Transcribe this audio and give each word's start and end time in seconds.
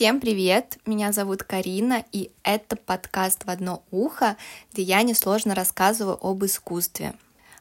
Всем 0.00 0.18
привет! 0.18 0.78
Меня 0.86 1.12
зовут 1.12 1.42
Карина, 1.42 2.06
и 2.10 2.30
это 2.42 2.76
подкаст 2.76 3.44
«В 3.44 3.50
одно 3.50 3.82
ухо», 3.90 4.38
где 4.72 4.80
я 4.80 5.02
несложно 5.02 5.54
рассказываю 5.54 6.16
об 6.22 6.42
искусстве. 6.42 7.12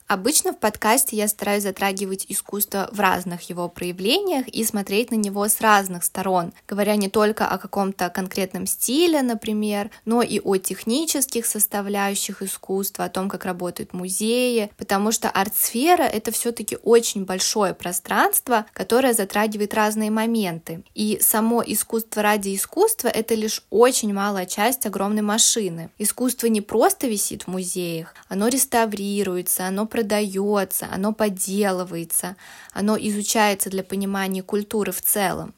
Обычно 0.10 0.54
в 0.54 0.58
подкасте 0.58 1.16
я 1.16 1.28
стараюсь 1.28 1.62
затрагивать 1.62 2.26
искусство 2.30 2.90
в 2.92 3.00
разных 3.00 3.48
его 3.48 3.70
проявлениях 3.70 4.48
и 4.48 4.64
смотреть 4.64 5.12
на 5.12 5.16
него 5.16 5.48
с 5.48 5.62
разных 5.62 6.04
сторон, 6.04 6.52
говоря 6.68 6.96
не 6.96 7.10
только 7.10 7.46
о 7.46 7.60
каком-то 7.60 8.10
конкретном 8.10 8.66
стиле, 8.66 9.22
например, 9.22 9.92
но 10.06 10.24
и 10.24 10.40
о 10.40 10.58
технических 10.58 11.46
составляющих 11.46 12.42
искусства, 12.42 13.06
о 13.06 13.10
том, 13.10 13.30
как 13.30 13.46
работают 13.46 13.94
музеи, 13.94 14.72
потому 14.78 15.12
что 15.12 15.30
арт-сфера— 15.30 16.02
это 16.12 16.32
все 16.32 16.52
таки 16.54 16.80
очень 16.82 17.26
большое 17.26 17.76
пространство, 17.76 18.66
которое 18.74 19.14
затрагивает 19.14 19.76
разные 19.76 20.10
моменты. 20.10 20.84
И 20.96 21.20
само 21.22 21.62
искусство 21.64 22.24
ради 22.24 22.56
искусства— 22.56 23.08
это 23.10 23.36
лишь 23.36 23.64
очень 23.70 24.12
малая 24.12 24.48
часть 24.48 24.88
огромной 24.88 25.22
машины. 25.22 25.92
Искусство 26.00 26.48
не 26.48 26.62
просто 26.62 27.06
висит 27.06 27.44
в 27.44 27.50
музеях, 27.50 28.16
оно 28.28 28.48
реставрируется, 28.48 29.68
оно 29.68 29.86
продается, 30.00 30.88
оно 30.92 31.12
подделывается, 31.14 32.38
оно 32.74 32.98
изучается 32.98 33.70
для 33.70 33.84
понимания 33.84 34.44
культуры 34.44 34.92
в 34.92 35.02
целом. 35.02 35.54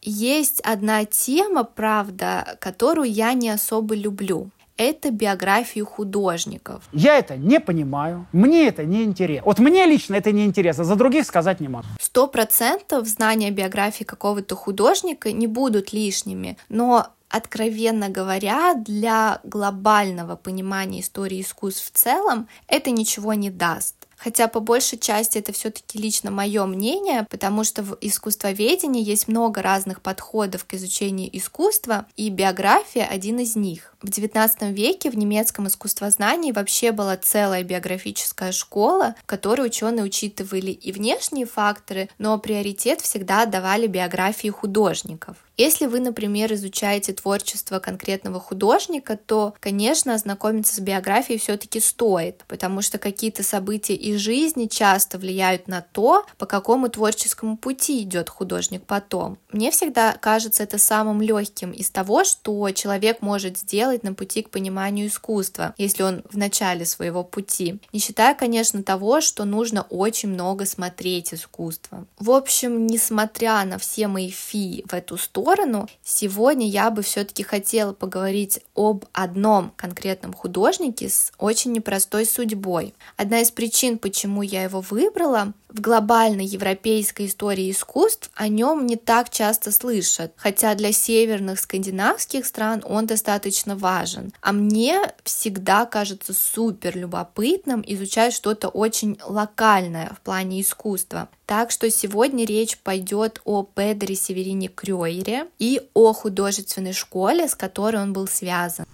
Есть 0.00 0.60
одна 0.60 1.04
тема, 1.04 1.64
правда, 1.64 2.56
которую 2.60 3.10
я 3.10 3.34
не 3.34 3.50
особо 3.50 3.94
люблю. 3.94 4.50
Это 4.76 5.10
биографию 5.10 5.86
художников. 5.86 6.82
Я 6.92 7.18
это 7.18 7.36
не 7.36 7.60
понимаю, 7.60 8.26
мне 8.32 8.66
это 8.66 8.84
не 8.84 9.04
интересно. 9.04 9.44
Вот 9.46 9.58
мне 9.58 9.86
лично 9.86 10.16
это 10.16 10.32
не 10.32 10.44
интересно, 10.44 10.84
за 10.84 10.96
других 10.96 11.26
сказать 11.26 11.60
не 11.60 11.68
могу. 11.68 11.86
Сто 12.00 12.26
процентов 12.26 13.06
знания 13.06 13.50
биографии 13.50 14.04
какого-то 14.04 14.56
художника 14.56 15.30
не 15.30 15.46
будут 15.46 15.92
лишними, 15.92 16.56
но 16.68 17.08
откровенно 17.34 18.10
говоря, 18.10 18.74
для 18.74 19.40
глобального 19.42 20.36
понимания 20.36 21.00
истории 21.00 21.40
искусств 21.40 21.90
в 21.92 21.96
целом 21.96 22.48
это 22.68 22.92
ничего 22.92 23.34
не 23.34 23.50
даст. 23.50 23.96
Хотя 24.16 24.48
по 24.48 24.60
большей 24.60 24.98
части 24.98 25.38
это 25.38 25.52
все-таки 25.52 25.98
лично 25.98 26.30
мое 26.30 26.64
мнение, 26.64 27.26
потому 27.28 27.64
что 27.64 27.82
в 27.82 27.98
искусствоведении 28.00 29.02
есть 29.02 29.28
много 29.28 29.60
разных 29.62 30.00
подходов 30.00 30.64
к 30.64 30.74
изучению 30.74 31.28
искусства, 31.36 32.06
и 32.16 32.30
биография 32.30 33.04
один 33.04 33.40
из 33.40 33.56
них. 33.56 33.94
В 34.00 34.08
XIX 34.08 34.72
веке 34.72 35.10
в 35.10 35.16
немецком 35.16 35.66
искусствознании 35.66 36.52
вообще 36.52 36.92
была 36.92 37.16
целая 37.16 37.64
биографическая 37.64 38.52
школа, 38.52 39.16
в 39.24 39.26
которой 39.26 39.66
ученые 39.66 40.04
учитывали 40.04 40.70
и 40.70 40.92
внешние 40.92 41.46
факторы, 41.46 42.08
но 42.18 42.38
приоритет 42.38 43.00
всегда 43.00 43.42
отдавали 43.42 43.88
биографии 43.88 44.48
художников. 44.48 45.36
Если 45.56 45.86
вы, 45.86 46.00
например, 46.00 46.52
изучаете 46.54 47.12
творчество 47.12 47.78
конкретного 47.78 48.40
художника, 48.40 49.16
то, 49.16 49.54
конечно, 49.60 50.14
ознакомиться 50.14 50.74
с 50.74 50.80
биографией 50.80 51.38
все-таки 51.38 51.78
стоит, 51.78 52.44
потому 52.48 52.82
что 52.82 52.98
какие-то 52.98 53.44
события 53.44 53.94
из 53.94 54.18
жизни 54.18 54.66
часто 54.66 55.16
влияют 55.16 55.68
на 55.68 55.80
то, 55.80 56.26
по 56.38 56.46
какому 56.46 56.88
творческому 56.88 57.56
пути 57.56 58.02
идет 58.02 58.28
художник 58.28 58.84
потом. 58.84 59.38
Мне 59.52 59.70
всегда 59.70 60.14
кажется 60.14 60.64
это 60.64 60.78
самым 60.78 61.22
легким 61.22 61.70
из 61.70 61.88
того, 61.88 62.24
что 62.24 62.68
человек 62.70 63.22
может 63.22 63.56
сделать 63.58 64.02
на 64.02 64.12
пути 64.12 64.42
к 64.42 64.50
пониманию 64.50 65.06
искусства, 65.06 65.74
если 65.78 66.02
он 66.02 66.24
в 66.28 66.36
начале 66.36 66.84
своего 66.84 67.22
пути. 67.22 67.78
Не 67.92 68.00
считая, 68.00 68.34
конечно, 68.34 68.82
того, 68.82 69.20
что 69.20 69.44
нужно 69.44 69.82
очень 69.82 70.30
много 70.30 70.66
смотреть 70.66 71.32
искусство. 71.32 72.06
В 72.18 72.32
общем, 72.32 72.88
несмотря 72.88 73.64
на 73.64 73.78
все 73.78 74.08
мои 74.08 74.30
фи 74.30 74.84
в 74.88 74.94
эту 74.94 75.16
сторону, 75.16 75.43
сторону, 75.44 75.88
сегодня 76.02 76.66
я 76.66 76.90
бы 76.90 77.02
все-таки 77.02 77.42
хотела 77.42 77.92
поговорить 77.92 78.60
об 78.74 79.04
одном 79.12 79.72
конкретном 79.76 80.32
художнике 80.32 81.10
с 81.10 81.32
очень 81.38 81.72
непростой 81.72 82.24
судьбой. 82.24 82.94
Одна 83.18 83.40
из 83.40 83.50
причин, 83.50 83.98
почему 83.98 84.40
я 84.40 84.62
его 84.62 84.80
выбрала, 84.80 85.52
в 85.74 85.80
глобальной 85.80 86.46
европейской 86.46 87.26
истории 87.26 87.70
искусств 87.70 88.30
о 88.34 88.46
нем 88.46 88.86
не 88.86 88.96
так 88.96 89.28
часто 89.28 89.72
слышат, 89.72 90.32
хотя 90.36 90.74
для 90.76 90.92
северных 90.92 91.58
скандинавских 91.58 92.46
стран 92.46 92.82
он 92.86 93.06
достаточно 93.06 93.76
важен. 93.76 94.32
А 94.40 94.52
мне 94.52 95.12
всегда 95.24 95.84
кажется 95.84 96.32
супер 96.32 96.96
любопытным 96.96 97.82
изучать 97.86 98.32
что-то 98.32 98.68
очень 98.68 99.18
локальное 99.26 100.12
в 100.16 100.20
плане 100.20 100.60
искусства. 100.60 101.28
Так 101.44 101.72
что 101.72 101.90
сегодня 101.90 102.46
речь 102.46 102.78
пойдет 102.78 103.40
о 103.44 103.64
Педере 103.64 104.14
Северине 104.14 104.68
Крёере 104.68 105.48
и 105.58 105.82
о 105.92 106.12
художественной 106.12 106.92
школе, 106.92 107.48
с 107.48 107.56
которой 107.56 108.00
он 108.00 108.12
был 108.12 108.28
связан. 108.28 108.86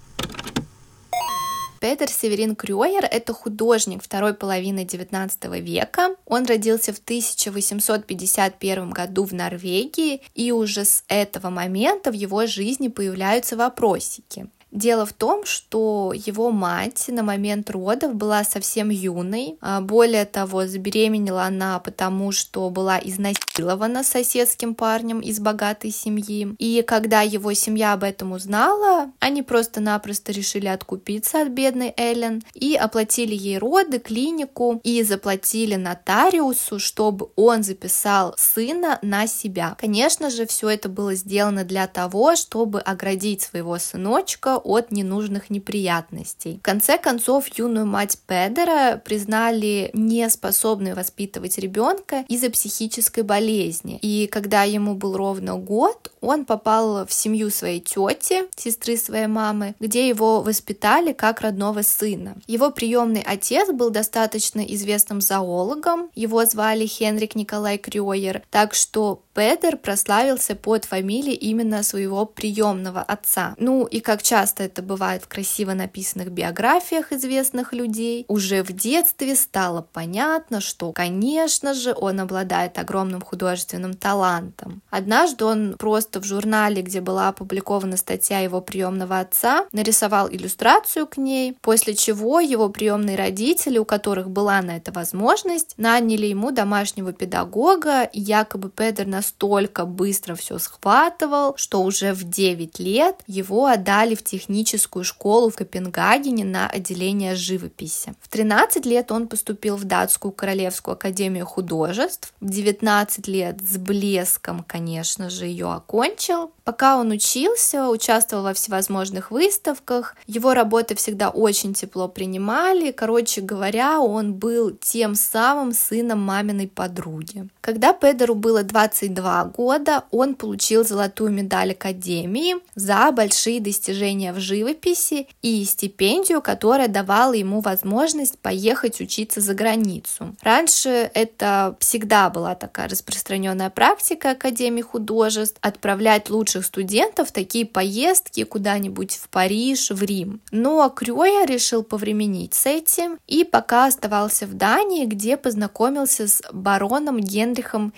Петер 1.81 2.11
Северин 2.11 2.57
Крюер— 2.57 3.07
это 3.11 3.33
художник 3.33 4.03
второй 4.03 4.35
половины 4.35 4.85
XIX 4.85 5.61
века. 5.61 6.15
Он 6.27 6.45
родился 6.45 6.93
в 6.93 6.99
1851 6.99 8.91
году 8.91 9.25
в 9.25 9.33
Норвегии, 9.33 10.21
и 10.35 10.53
уже 10.53 10.85
с 10.85 11.05
этого 11.09 11.49
момента 11.49 12.11
в 12.11 12.15
его 12.15 12.45
жизни 12.45 12.89
появляются 12.89 13.57
вопросики. 13.57 14.51
Дело 14.73 15.05
в 15.05 15.13
том, 15.13 15.45
что 15.45 16.13
его 16.15 16.51
мать 16.51 17.07
на 17.09 17.23
момент 17.23 17.71
родов 17.71 18.15
была 18.15 18.45
совсем 18.45 18.91
юной. 18.91 19.57
А, 19.61 19.81
более 19.81 20.25
того, 20.25 20.67
забеременела 20.67 21.45
она 21.45 21.81
потому, 21.81 22.31
что 22.31 22.71
была 22.71 22.99
изнасилована 23.03 24.05
соседским 24.05 24.75
парнем 24.75 25.21
из 25.21 25.41
богатой 25.41 25.91
семьи. 25.91 26.55
И 26.59 26.85
когда 26.87 27.23
его 27.23 27.53
семья 27.53 27.95
об 27.95 28.05
этом 28.05 28.33
узнала, 28.33 29.11
они 29.19 29.43
просто-напросто 29.43 30.31
решили 30.33 30.69
откупиться 30.69 31.43
от 31.43 31.49
бедной 31.49 31.93
Эллен 31.97 32.43
и 32.55 32.77
оплатили 32.77 33.35
ей 33.35 33.59
роды, 33.59 33.99
клинику 33.99 34.81
и 34.85 35.03
заплатили 35.03 35.75
нотариусу, 35.75 36.79
чтобы 36.79 37.31
он 37.35 37.65
записал 37.65 38.35
сына 38.39 38.99
на 39.03 39.27
себя. 39.27 39.75
Конечно 39.79 40.31
же, 40.31 40.47
все 40.47 40.69
это 40.71 40.89
было 40.89 41.15
сделано 41.15 41.65
для 41.65 41.89
того, 41.89 42.37
чтобы 42.37 42.81
оградить 42.81 43.43
своего 43.43 43.79
сыночка 43.79 44.60
от 44.63 44.91
ненужных 44.93 45.51
неприятностей. 45.51 46.59
В 46.59 46.63
конце 46.63 46.99
концов, 46.99 47.47
юную 47.59 47.87
мать 47.87 48.19
Педера 48.27 49.01
признали 49.05 49.91
неспособной 49.93 50.95
воспитывать 50.95 51.59
ребенка 51.59 52.25
из-за 52.29 52.51
психической 52.51 53.23
болезни. 53.23 53.99
И 54.03 54.27
когда 54.27 54.63
ему 54.65 54.95
был 54.95 55.17
ровно 55.17 55.57
год, 55.57 56.13
он 56.21 56.45
попал 56.45 57.07
в 57.07 57.13
семью 57.13 57.51
своей 57.51 57.81
тети, 57.81 58.45
сестры 58.57 58.97
своей 58.97 59.27
мамы, 59.27 59.75
где 59.81 60.09
его 60.09 60.43
воспитали 60.43 61.13
как 61.13 61.41
родного 61.41 61.83
сына. 61.83 62.37
Его 62.47 62.71
приемный 62.71 63.23
отец 63.23 63.71
был 63.73 63.91
достаточно 63.91 64.61
известным 64.61 65.21
зоологом, 65.21 66.11
его 66.15 66.45
звали 66.45 66.87
Хенрик 66.87 67.35
Николай 67.35 67.79
Крёер, 67.79 68.43
так 68.51 68.75
что 68.75 69.23
Педер 69.35 69.77
прославился 69.77 70.57
под 70.57 70.85
фамилией 70.85 71.37
именно 71.37 71.83
своего 71.83 72.27
приемного 72.27 73.01
отца. 73.01 73.55
Ну 73.59 73.87
и 73.87 74.01
как 74.01 74.23
часто 74.23 74.65
это 74.65 74.83
бывает 74.83 75.23
в 75.23 75.29
красиво 75.29 75.73
написанных 75.73 76.31
биографиях 76.31 77.13
известных 77.13 77.73
людей, 77.73 78.25
уже 78.29 78.63
в 78.63 78.73
детстве 78.73 79.37
стало 79.37 79.87
понятно, 79.93 80.61
что, 80.61 80.93
конечно 80.93 81.75
же, 81.75 81.95
он 81.97 82.21
обладает 82.21 82.79
огромным 82.79 83.21
художественным 83.21 83.95
талантом. 83.95 84.83
Однажды 84.91 85.45
он 85.45 85.77
просто 85.79 86.21
в 86.21 86.25
журнале, 86.25 86.83
где 86.83 87.01
была 87.01 87.29
опубликована 87.29 87.97
статья 87.97 88.41
его 88.41 88.61
приемного 88.61 89.21
отца, 89.21 89.67
нарисовал 89.73 90.29
иллюстрацию 90.29 91.07
к 91.07 91.17
ней, 91.17 91.57
после 91.61 91.95
чего 91.95 92.41
его 92.41 92.69
приемные 92.69 93.17
родители, 93.17 93.79
у 93.79 93.85
которых 93.85 94.29
была 94.31 94.61
на 94.61 94.77
это 94.77 94.91
возможность, 94.93 95.75
наняли 95.77 96.27
ему 96.27 96.51
домашнего 96.51 97.13
педагога, 97.13 98.03
и 98.03 98.21
якобы 98.21 98.71
Педер 98.71 99.07
на 99.07 99.20
настолько 99.21 99.85
быстро 99.85 100.35
все 100.35 100.59
схватывал, 100.59 101.55
что 101.57 101.83
уже 101.83 102.15
в 102.15 102.25
9 102.25 102.79
лет 102.79 103.17
его 103.27 103.67
отдали 103.67 104.15
в 104.15 104.25
техническую 104.25 105.05
школу 105.05 105.51
в 105.51 105.57
Копенгагене 105.57 106.47
на 106.47 106.67
отделение 106.67 107.35
живописи. 107.35 108.15
В 108.23 108.29
13 108.29 108.87
лет 108.87 109.13
он 109.13 109.29
поступил 109.29 109.77
в 109.77 109.85
датскую 109.85 110.33
королевскую 110.33 110.95
академию 110.95 111.45
художеств. 111.45 112.33
В 112.41 112.49
19 112.49 113.29
лет 113.29 113.61
с 113.61 113.77
блеском, 113.77 114.65
конечно 114.67 115.29
же, 115.29 115.45
ее 115.45 115.71
окончил. 115.71 116.53
Пока 116.65 116.97
он 116.97 117.11
учился, 117.11 117.89
участвовал 117.89 118.45
во 118.45 118.55
всевозможных 118.55 119.31
выставках, 119.31 120.17
его 120.27 120.55
работы 120.55 120.95
всегда 120.95 121.29
очень 121.29 121.75
тепло 121.75 122.09
принимали. 122.09 122.91
Короче 122.91 123.43
говоря, 123.43 124.01
он 124.01 124.33
был 124.33 124.71
тем 124.71 125.15
самым 125.15 125.75
сыном 125.75 126.21
маминой 126.21 126.69
подруги. 126.69 127.49
Когда 127.61 127.93
Педеру 127.93 128.35
было 128.35 128.63
20 128.63 129.10
22 129.15 129.45
года 129.45 130.05
он 130.11 130.35
получил 130.35 130.85
золотую 130.85 131.33
медаль 131.33 131.73
Академии 131.73 132.57
за 132.75 133.11
большие 133.13 133.61
достижения 133.61 134.33
в 134.33 134.41
живописи 134.41 135.29
и 135.43 135.65
стипендию, 135.65 136.41
которая 136.41 136.89
давала 136.89 137.33
ему 137.33 137.61
возможность 137.61 138.39
поехать 138.39 139.01
учиться 139.01 139.41
за 139.41 139.55
границу. 139.55 140.35
Раньше 140.43 141.11
это 141.15 141.77
всегда 141.81 142.31
была 142.31 142.55
такая 142.55 142.89
распространенная 142.89 143.71
практика 143.71 144.31
Академии 144.31 144.83
художеств 144.83 145.59
отправлять 145.61 146.31
лучших 146.31 146.65
студентов 146.65 147.29
в 147.29 147.33
такие 147.33 147.67
поездки 147.67 148.45
куда-нибудь 148.45 149.15
в 149.15 149.29
Париж, 149.29 149.91
в 149.91 150.03
Рим. 150.03 150.41
Но 150.51 150.89
Крёя 150.91 151.45
решил 151.47 151.83
повременить 151.83 152.55
с 152.55 152.67
этим 152.67 153.19
и 153.27 153.45
пока 153.45 153.87
оставался 153.87 154.47
в 154.47 154.55
Дании, 154.55 155.07
где 155.07 155.37
познакомился 155.37 156.27
с 156.27 156.43
бароном 156.53 157.21
Генрихом 157.21 157.93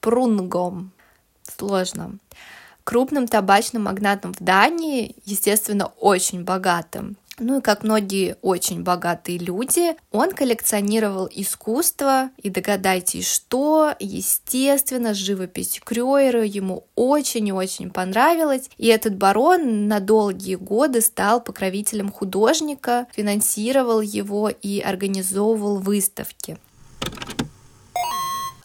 Хиршпрунгом. 0.00 0.92
Сложно 1.42 2.18
крупным 2.84 3.28
табачным 3.28 3.84
магнатом 3.84 4.34
в 4.34 4.42
Дании, 4.42 5.14
естественно, 5.24 5.92
очень 6.00 6.42
богатым. 6.42 7.16
Ну 7.38 7.58
и 7.58 7.62
как 7.62 7.84
многие 7.84 8.36
очень 8.42 8.82
богатые 8.82 9.38
люди, 9.38 9.94
он 10.10 10.32
коллекционировал 10.32 11.28
искусство, 11.30 12.30
и 12.36 12.50
догадайтесь, 12.50 13.30
что, 13.30 13.94
естественно, 14.00 15.14
живопись 15.14 15.80
Крёера 15.84 16.44
ему 16.44 16.84
очень 16.96 17.46
и 17.48 17.52
очень 17.52 17.90
понравилась, 17.90 18.68
и 18.76 18.88
этот 18.88 19.14
барон 19.14 19.86
на 19.86 20.00
долгие 20.00 20.56
годы 20.56 21.00
стал 21.00 21.40
покровителем 21.40 22.10
художника, 22.10 23.06
финансировал 23.12 24.00
его 24.00 24.48
и 24.48 24.80
организовывал 24.80 25.78
выставки. 25.78 26.58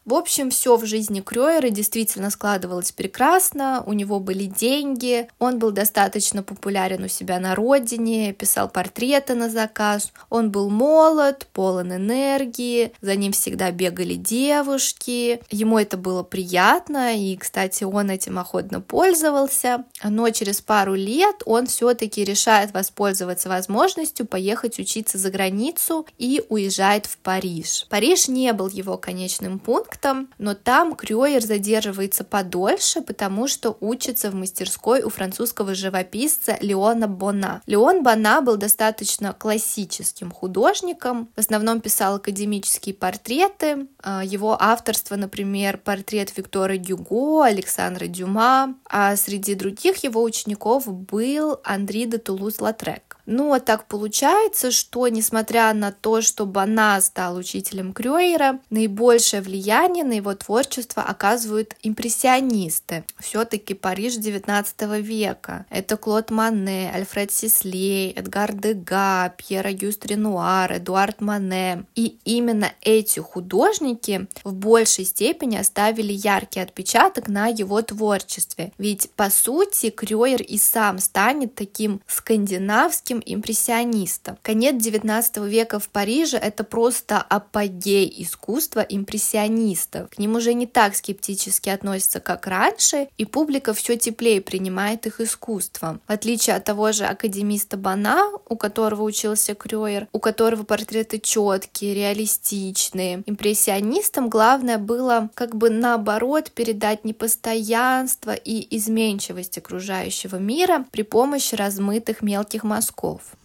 В 0.06 0.14
общем, 0.14 0.52
все 0.52 0.78
в 0.78 0.86
жизни 0.86 1.20
Крёера 1.20 1.70
действительно 1.70 2.30
складывалось 2.30 2.92
прекрасно, 2.92 3.82
у 3.88 3.94
него 3.94 4.20
были 4.20 4.46
деньги, 4.46 5.28
он 5.40 5.58
был 5.58 5.72
достаточно 5.72 6.44
популярен 6.44 7.04
у 7.04 7.08
себя 7.08 7.40
на 7.40 7.56
родине, 7.56 8.32
писал 8.32 8.70
портреты 8.70 9.34
на 9.34 9.50
заказ, 9.50 10.14
он 10.30 10.52
был 10.52 10.70
молод, 10.70 11.48
полон 11.54 11.92
энергии, 11.92 12.92
за 13.02 13.16
ним 13.16 13.32
всегда 13.32 13.72
бегали 13.72 14.14
девушки, 14.14 15.42
ему 15.50 15.80
это 15.80 15.98
было 15.98 16.22
приятно, 16.22 17.18
и, 17.18 17.36
кстати, 17.36 17.84
он 17.84 18.12
этим 18.12 18.38
охотно 18.38 18.82
пользовался, 18.82 19.86
но 20.04 20.30
через 20.30 20.62
пару 20.62 20.94
лет 20.94 21.42
он 21.48 21.66
все-таки 21.66 22.24
решает 22.24 22.76
воспользоваться 22.76 23.50
возможностью 23.50 24.28
поехать 24.28 24.78
учиться 24.78 25.18
за 25.18 25.32
границу 25.32 26.06
и 26.20 26.44
уезжает 26.50 27.08
в 27.08 27.18
Париж. 27.18 27.88
Париж 27.90 28.28
не 28.28 28.54
был 28.54 28.68
его 28.68 29.00
конечным 29.00 29.58
пунктом, 29.58 29.95
проектом, 29.96 30.30
но 30.38 30.54
там 30.54 30.96
Крёер 30.96 31.42
задерживается 31.42 32.24
подольше, 32.24 33.02
потому 33.02 33.48
что 33.48 33.78
учится 33.80 34.32
в 34.32 34.36
мастерской 34.36 35.02
у 35.04 35.10
французского 35.10 35.76
живописца 35.76 36.58
Леона 36.62 37.08
Бона. 37.08 37.62
Леон 37.68 38.04
Бона 38.04 38.42
был 38.42 38.58
достаточно 38.58 39.34
классическим 39.34 40.32
художником, 40.32 41.30
в 41.36 41.40
основном 41.40 41.82
писал 41.82 42.16
академические 42.16 42.96
портреты, 42.96 43.88
а, 44.04 44.24
его 44.24 44.58
авторство, 44.60 45.16
например, 45.16 45.78
портрет 45.78 46.36
Виктора 46.38 46.78
Гюго, 46.78 47.46
Александра 47.46 48.08
Дюма, 48.08 48.76
а 48.90 49.16
среди 49.16 49.56
других 49.56 50.04
его 50.04 50.24
учеников 50.24 50.88
был 50.88 51.60
Андри 51.64 52.06
де 52.06 52.18
Тулуз-Латрек. 52.18 53.05
Но 53.26 53.60
так 53.60 53.88
получается, 53.88 54.72
что 54.72 55.08
несмотря 55.08 55.74
на 55.74 55.92
то, 55.92 56.22
что 56.22 56.46
Бана 56.46 57.00
стал 57.02 57.38
учителем 57.38 57.94
Крёера, 57.94 58.60
наибольшее 58.70 59.42
влияние 59.42 60.04
на 60.04 60.14
его 60.14 60.34
творчество 60.36 61.04
оказывают 61.04 61.76
импрессионисты. 61.82 63.04
Все-таки 63.20 63.74
Париж 63.74 64.16
19 64.16 64.82
века. 65.02 65.66
Это 65.70 65.98
Клод 65.98 66.30
Мане, 66.30 66.92
Альфред 66.94 67.32
Сислей, 67.32 68.12
Эдгар 68.12 68.54
Дега, 68.54 69.34
Пьер 69.38 69.66
Агюст 69.66 70.06
Ренуар, 70.06 70.78
Эдуард 70.78 71.22
Мане. 71.22 71.86
И 71.96 72.18
именно 72.26 72.72
эти 72.82 73.20
художники 73.20 74.28
в 74.44 74.54
большей 74.54 75.06
степени 75.06 75.58
оставили 75.58 76.14
яркий 76.14 76.60
отпечаток 76.60 77.28
на 77.28 77.48
его 77.48 77.82
творчестве. 77.82 78.72
Ведь, 78.78 79.10
по 79.12 79.30
сути, 79.30 79.90
Крёер 79.90 80.42
и 80.42 80.58
сам 80.58 81.00
станет 81.00 81.56
таким 81.56 82.02
скандинавским 82.08 83.15
французским 83.16 83.22
импрессионистом. 83.26 84.38
Конец 84.42 84.76
XIX 84.76 85.48
века 85.48 85.80
в 85.80 85.90
Париже— 85.90 86.38
это 86.42 86.64
просто 86.64 87.18
апогей 87.18 88.14
искусства 88.18 88.82
импрессионистов. 88.82 90.10
К 90.10 90.18
ним 90.20 90.36
уже 90.36 90.54
не 90.54 90.66
так 90.66 90.96
скептически 90.96 91.70
относятся, 91.70 92.20
как 92.20 92.48
раньше, 92.48 93.08
и 93.18 93.26
публика 93.26 93.74
все 93.74 93.98
теплее 93.98 94.42
принимает 94.42 95.06
их 95.06 95.22
искусство. 95.22 96.00
В 96.08 96.12
отличие 96.12 96.56
от 96.56 96.64
того 96.64 96.92
же 96.92 97.06
академиста 97.06 97.78
Бана, 97.78 98.32
у 98.50 98.56
которого 98.56 99.04
учился 99.04 99.56
Крёер, 99.56 100.08
у 100.12 100.20
которого 100.20 100.64
портреты 100.64 101.20
четкие, 101.20 101.94
реалистичные. 101.94 103.24
Импрессионистам 103.26 104.30
главное 104.30 104.78
было 104.78 105.30
как 105.34 105.56
бы 105.56 105.70
наоборот 105.70 106.52
передать 106.52 107.06
непостоянство 107.06 108.34
и 108.34 108.76
изменчивость 108.78 109.58
окружающего 109.58 110.38
мира 110.38 110.86
при 110.92 111.04
помощи 111.04 111.56
размытых 111.56 112.22
мелких 112.22 112.64
мазков 112.64 113.05
Wolf. 113.06 113.36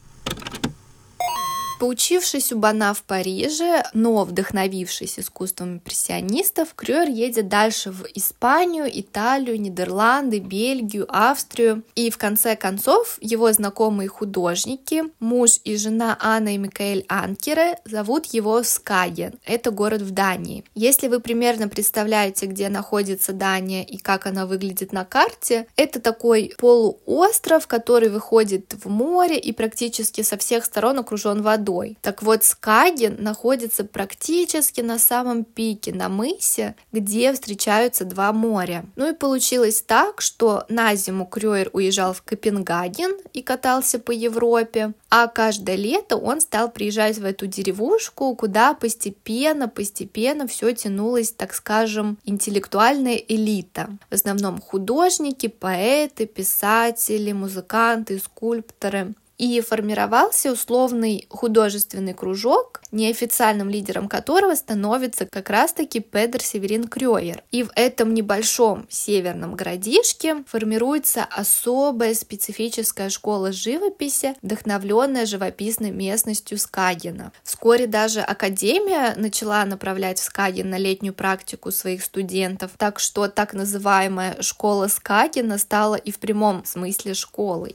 Поучившись 1.80 2.52
у 2.52 2.58
Бана 2.58 2.92
в 2.92 3.02
Париже, 3.04 3.84
но 3.94 4.24
вдохновившись 4.24 5.18
искусством 5.18 5.76
импрессионистов, 5.76 6.74
Крюер 6.74 7.08
едет 7.08 7.48
дальше 7.48 7.90
в 7.90 8.04
Испанию, 8.14 8.86
Италию, 8.92 9.58
Нидерланды, 9.58 10.40
Бельгию, 10.40 11.06
Австрию. 11.08 11.82
И 11.94 12.10
в 12.10 12.18
конце 12.18 12.54
концов 12.54 13.16
его 13.22 13.50
знакомые 13.50 14.10
художники, 14.10 15.04
муж 15.20 15.52
и 15.64 15.74
жена 15.78 16.18
Анна 16.20 16.54
и 16.54 16.58
Микаэль 16.58 17.06
Анкере, 17.08 17.78
зовут 17.86 18.26
его 18.26 18.62
Скаген. 18.62 19.36
Это 19.46 19.70
город 19.70 20.02
в 20.02 20.10
Дании. 20.10 20.64
Если 20.74 21.08
вы 21.08 21.18
примерно 21.20 21.68
представляете, 21.68 22.44
где 22.44 22.68
находится 22.68 23.32
Дания 23.32 23.84
и 23.84 23.96
как 23.96 24.26
она 24.26 24.44
выглядит 24.44 24.92
на 24.92 25.06
карте, 25.06 25.66
это 25.76 25.98
такой 25.98 26.52
полуостров, 26.58 27.66
который 27.66 28.10
выходит 28.10 28.74
в 28.84 28.90
море 28.90 29.38
и 29.38 29.52
практически 29.52 30.20
со 30.20 30.36
всех 30.36 30.66
сторон 30.66 30.98
окружен 30.98 31.40
водой 31.40 31.69
водой. 31.70 31.96
Так 32.02 32.22
вот, 32.22 32.44
Скаген 32.44 33.16
находится 33.18 33.84
практически 33.84 34.80
на 34.80 34.98
самом 34.98 35.44
пике, 35.44 35.92
на 35.92 36.08
мысе, 36.08 36.74
где 36.92 37.32
встречаются 37.32 38.04
два 38.04 38.32
моря. 38.32 38.84
Ну 38.96 39.10
и 39.10 39.14
получилось 39.14 39.82
так, 39.86 40.20
что 40.20 40.64
на 40.68 40.94
зиму 40.94 41.26
Крёер 41.26 41.70
уезжал 41.72 42.12
в 42.12 42.22
Копенгаген 42.22 43.16
и 43.32 43.42
катался 43.42 43.98
по 43.98 44.10
Европе, 44.10 44.92
а 45.08 45.26
каждое 45.26 45.76
лето 45.76 46.16
он 46.16 46.40
стал 46.40 46.70
приезжать 46.70 47.18
в 47.18 47.24
эту 47.24 47.46
деревушку, 47.46 48.34
куда 48.34 48.74
постепенно, 48.74 49.68
постепенно 49.68 50.46
все 50.46 50.72
тянулось, 50.72 51.32
так 51.32 51.54
скажем, 51.54 52.18
интеллектуальная 52.24 53.16
элита. 53.16 53.90
В 54.10 54.14
основном 54.14 54.60
художники, 54.60 55.48
поэты, 55.48 56.26
писатели, 56.26 57.32
музыканты, 57.32 58.18
скульпторы 58.18 59.14
и 59.40 59.58
формировался 59.62 60.52
условный 60.52 61.26
художественный 61.30 62.12
кружок, 62.12 62.82
неофициальным 62.92 63.70
лидером 63.70 64.06
которого 64.06 64.54
становится 64.54 65.24
как 65.24 65.48
раз-таки 65.48 66.00
Педер 66.00 66.42
Северин 66.42 66.86
Крёер. 66.86 67.42
И 67.50 67.62
в 67.62 67.70
этом 67.74 68.12
небольшом 68.12 68.86
северном 68.90 69.54
городишке 69.54 70.44
формируется 70.46 71.24
особая 71.24 72.12
специфическая 72.12 73.08
школа 73.08 73.50
живописи, 73.50 74.34
вдохновленная 74.42 75.24
живописной 75.24 75.90
местностью 75.90 76.58
Скагена. 76.58 77.32
Вскоре 77.42 77.86
даже 77.86 78.20
Академия 78.20 79.14
начала 79.16 79.64
направлять 79.64 80.18
в 80.18 80.24
Скаген 80.24 80.68
на 80.68 80.76
летнюю 80.76 81.14
практику 81.14 81.70
своих 81.70 82.04
студентов, 82.04 82.72
так 82.76 83.00
что 83.00 83.26
так 83.26 83.54
называемая 83.54 84.42
школа 84.42 84.88
Скагена 84.88 85.56
стала 85.56 85.94
и 85.94 86.12
в 86.12 86.18
прямом 86.18 86.62
смысле 86.66 87.14
школой. 87.14 87.74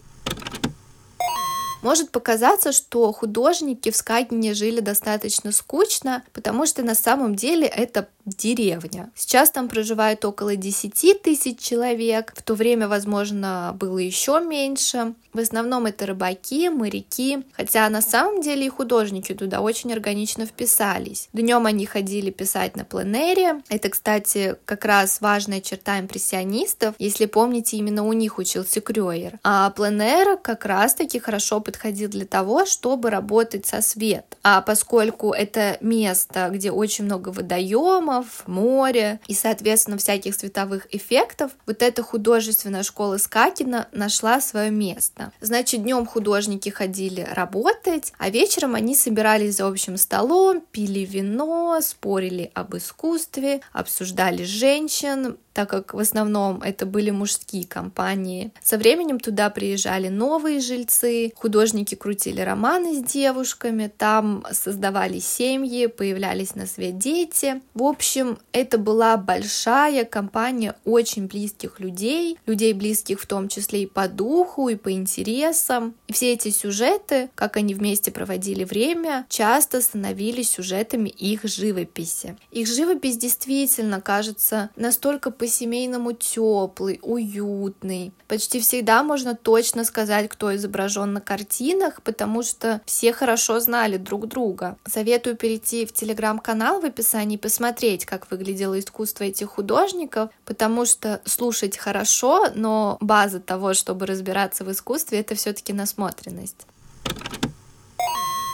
Может 1.85 2.09
показаться, 2.09 2.71
что 2.71 3.11
художники 3.11 3.91
в 3.91 3.95
Скагине 3.95 4.55
жили 4.55 4.79
достаточно 4.79 5.51
скучно, 5.51 6.23
потому 6.33 6.65
что 6.65 6.81
на 6.81 6.95
самом 6.95 7.35
деле 7.35 7.67
это 7.67 8.09
деревня. 8.25 9.11
Сейчас 9.15 9.51
там 9.51 9.67
проживает 9.67 10.25
около 10.25 10.55
10 10.55 11.21
тысяч 11.21 11.59
человек, 11.59 12.33
в 12.35 12.41
то 12.41 12.55
время, 12.55 12.87
возможно, 12.87 13.75
было 13.79 13.99
еще 13.99 14.39
меньше. 14.39 15.13
В 15.33 15.39
основном 15.39 15.85
это 15.85 16.05
рыбаки, 16.05 16.69
моряки, 16.69 17.39
хотя 17.51 17.89
на 17.89 18.01
самом 18.01 18.41
деле 18.41 18.67
и 18.67 18.69
художники 18.69 19.33
туда 19.33 19.59
очень 19.59 19.91
органично 19.91 20.45
вписались. 20.45 21.27
Днем 21.33 21.65
они 21.65 21.85
ходили 21.85 22.31
писать 22.31 22.77
на 22.77 22.85
пленере. 22.85 23.61
Это, 23.67 23.89
кстати, 23.89 24.55
как 24.63 24.85
раз 24.85 25.19
важная 25.19 25.59
черта 25.59 25.99
импрессионистов. 25.99 26.95
Если 26.99 27.25
помните, 27.25 27.75
именно 27.75 28.05
у 28.05 28.13
них 28.13 28.37
учился 28.37 28.79
Крёер. 28.79 29.37
А 29.43 29.69
пленер 29.71 30.37
как 30.37 30.63
раз-таки 30.65 31.19
хорошо 31.19 31.59
подходил 31.59 32.09
для 32.09 32.25
того, 32.25 32.65
чтобы 32.65 33.09
работать 33.09 33.65
со 33.65 33.81
светом. 33.81 34.39
А 34.41 34.61
поскольку 34.61 35.33
это 35.33 35.77
место, 35.81 36.49
где 36.49 36.71
очень 36.71 37.03
много 37.03 37.29
водоемов, 37.29 38.14
фильмов, 38.15 38.43
море 38.47 39.19
и, 39.27 39.33
соответственно, 39.33 39.97
всяких 39.97 40.35
световых 40.35 40.87
эффектов, 40.93 41.51
вот 41.65 41.81
эта 41.81 42.03
художественная 42.03 42.83
школа 42.83 43.17
Скакина 43.17 43.87
нашла 43.91 44.41
свое 44.41 44.71
место. 44.71 45.31
Значит, 45.41 45.83
днем 45.83 46.05
художники 46.05 46.69
ходили 46.69 47.27
работать, 47.31 48.13
а 48.17 48.29
вечером 48.29 48.75
они 48.75 48.95
собирались 48.95 49.57
за 49.57 49.67
общим 49.67 49.97
столом, 49.97 50.61
пили 50.71 50.99
вино, 50.99 51.79
спорили 51.81 52.51
об 52.53 52.75
искусстве, 52.75 53.61
обсуждали 53.73 54.43
женщин, 54.43 55.37
так 55.55 55.69
как 55.69 55.93
в 55.93 55.99
основном 55.99 56.61
это 56.61 56.85
были 56.85 57.11
мужские 57.11 57.65
компании. 57.65 58.51
Со 58.61 58.77
временем 58.77 59.21
туда 59.21 59.49
приезжали 59.49 60.09
новые 60.09 60.59
жильцы, 60.59 61.31
художники 61.33 61.95
крутили 61.95 62.41
романы 62.41 62.93
с 62.99 63.03
девушками, 63.03 63.89
там 63.97 64.45
создавали 64.51 65.19
семьи, 65.19 65.85
появлялись 65.85 66.55
на 66.55 66.67
свет 66.67 66.97
дети. 66.97 67.61
В 67.73 67.83
общем, 67.83 68.37
это 68.51 68.77
была 68.77 69.15
большая 69.15 70.03
компания 70.03 70.75
очень 70.83 71.27
близких 71.27 71.79
людей, 71.79 72.37
людей 72.45 72.73
близких 72.73 73.21
в 73.21 73.25
том 73.25 73.47
числе 73.47 73.83
и 73.83 73.87
по 73.87 74.09
духу, 74.09 74.67
и 74.67 74.75
по 74.75 74.91
интересам. 74.91 75.95
И 76.07 76.13
все 76.13 76.33
эти 76.33 76.49
сюжеты, 76.49 77.29
как 77.33 77.55
они 77.55 77.73
вместе 77.73 78.11
проводили 78.11 78.65
время, 78.65 79.25
часто 79.29 79.79
становились 79.79 80.49
сюжетами 80.49 81.07
их 81.07 81.45
живописи. 81.45 82.35
Их 82.51 82.67
живопись 82.67 83.15
действительно 83.15 84.01
кажется 84.01 84.69
настолько 84.75 85.31
по-семейному 85.45 86.13
теплый, 86.13 86.99
уютный. 87.03 88.11
Почти 88.27 88.59
всегда 88.59 89.03
можно 89.03 89.35
точно 89.35 89.83
сказать, 89.85 90.27
кто 90.27 90.55
изображен 90.55 91.13
на 91.13 91.21
картинах, 91.21 92.01
потому 92.01 92.41
что 92.41 92.81
все 92.85 93.13
хорошо 93.13 93.59
знали 93.59 93.97
друг 93.97 94.27
друга. 94.27 94.75
Советую 94.87 95.35
перейти 95.35 95.85
в 95.85 95.93
телеграм-канал 95.93 96.81
в 96.81 96.85
описании 96.85 97.35
и 97.35 97.39
посмотреть, 97.39 98.05
как 98.05 98.31
выглядело 98.31 98.79
искусство 98.79 99.25
этих 99.25 99.49
художников, 99.49 100.31
потому 100.45 100.83
что 100.87 101.21
слушать 101.25 101.77
хорошо, 101.77 102.47
но 102.55 102.97
база 102.99 103.39
того, 103.39 103.75
чтобы 103.75 104.07
разбираться 104.07 104.63
в 104.63 104.71
искусстве, 104.71 105.19
это 105.19 105.35
все-таки 105.35 105.73
насмотренность. 105.73 106.65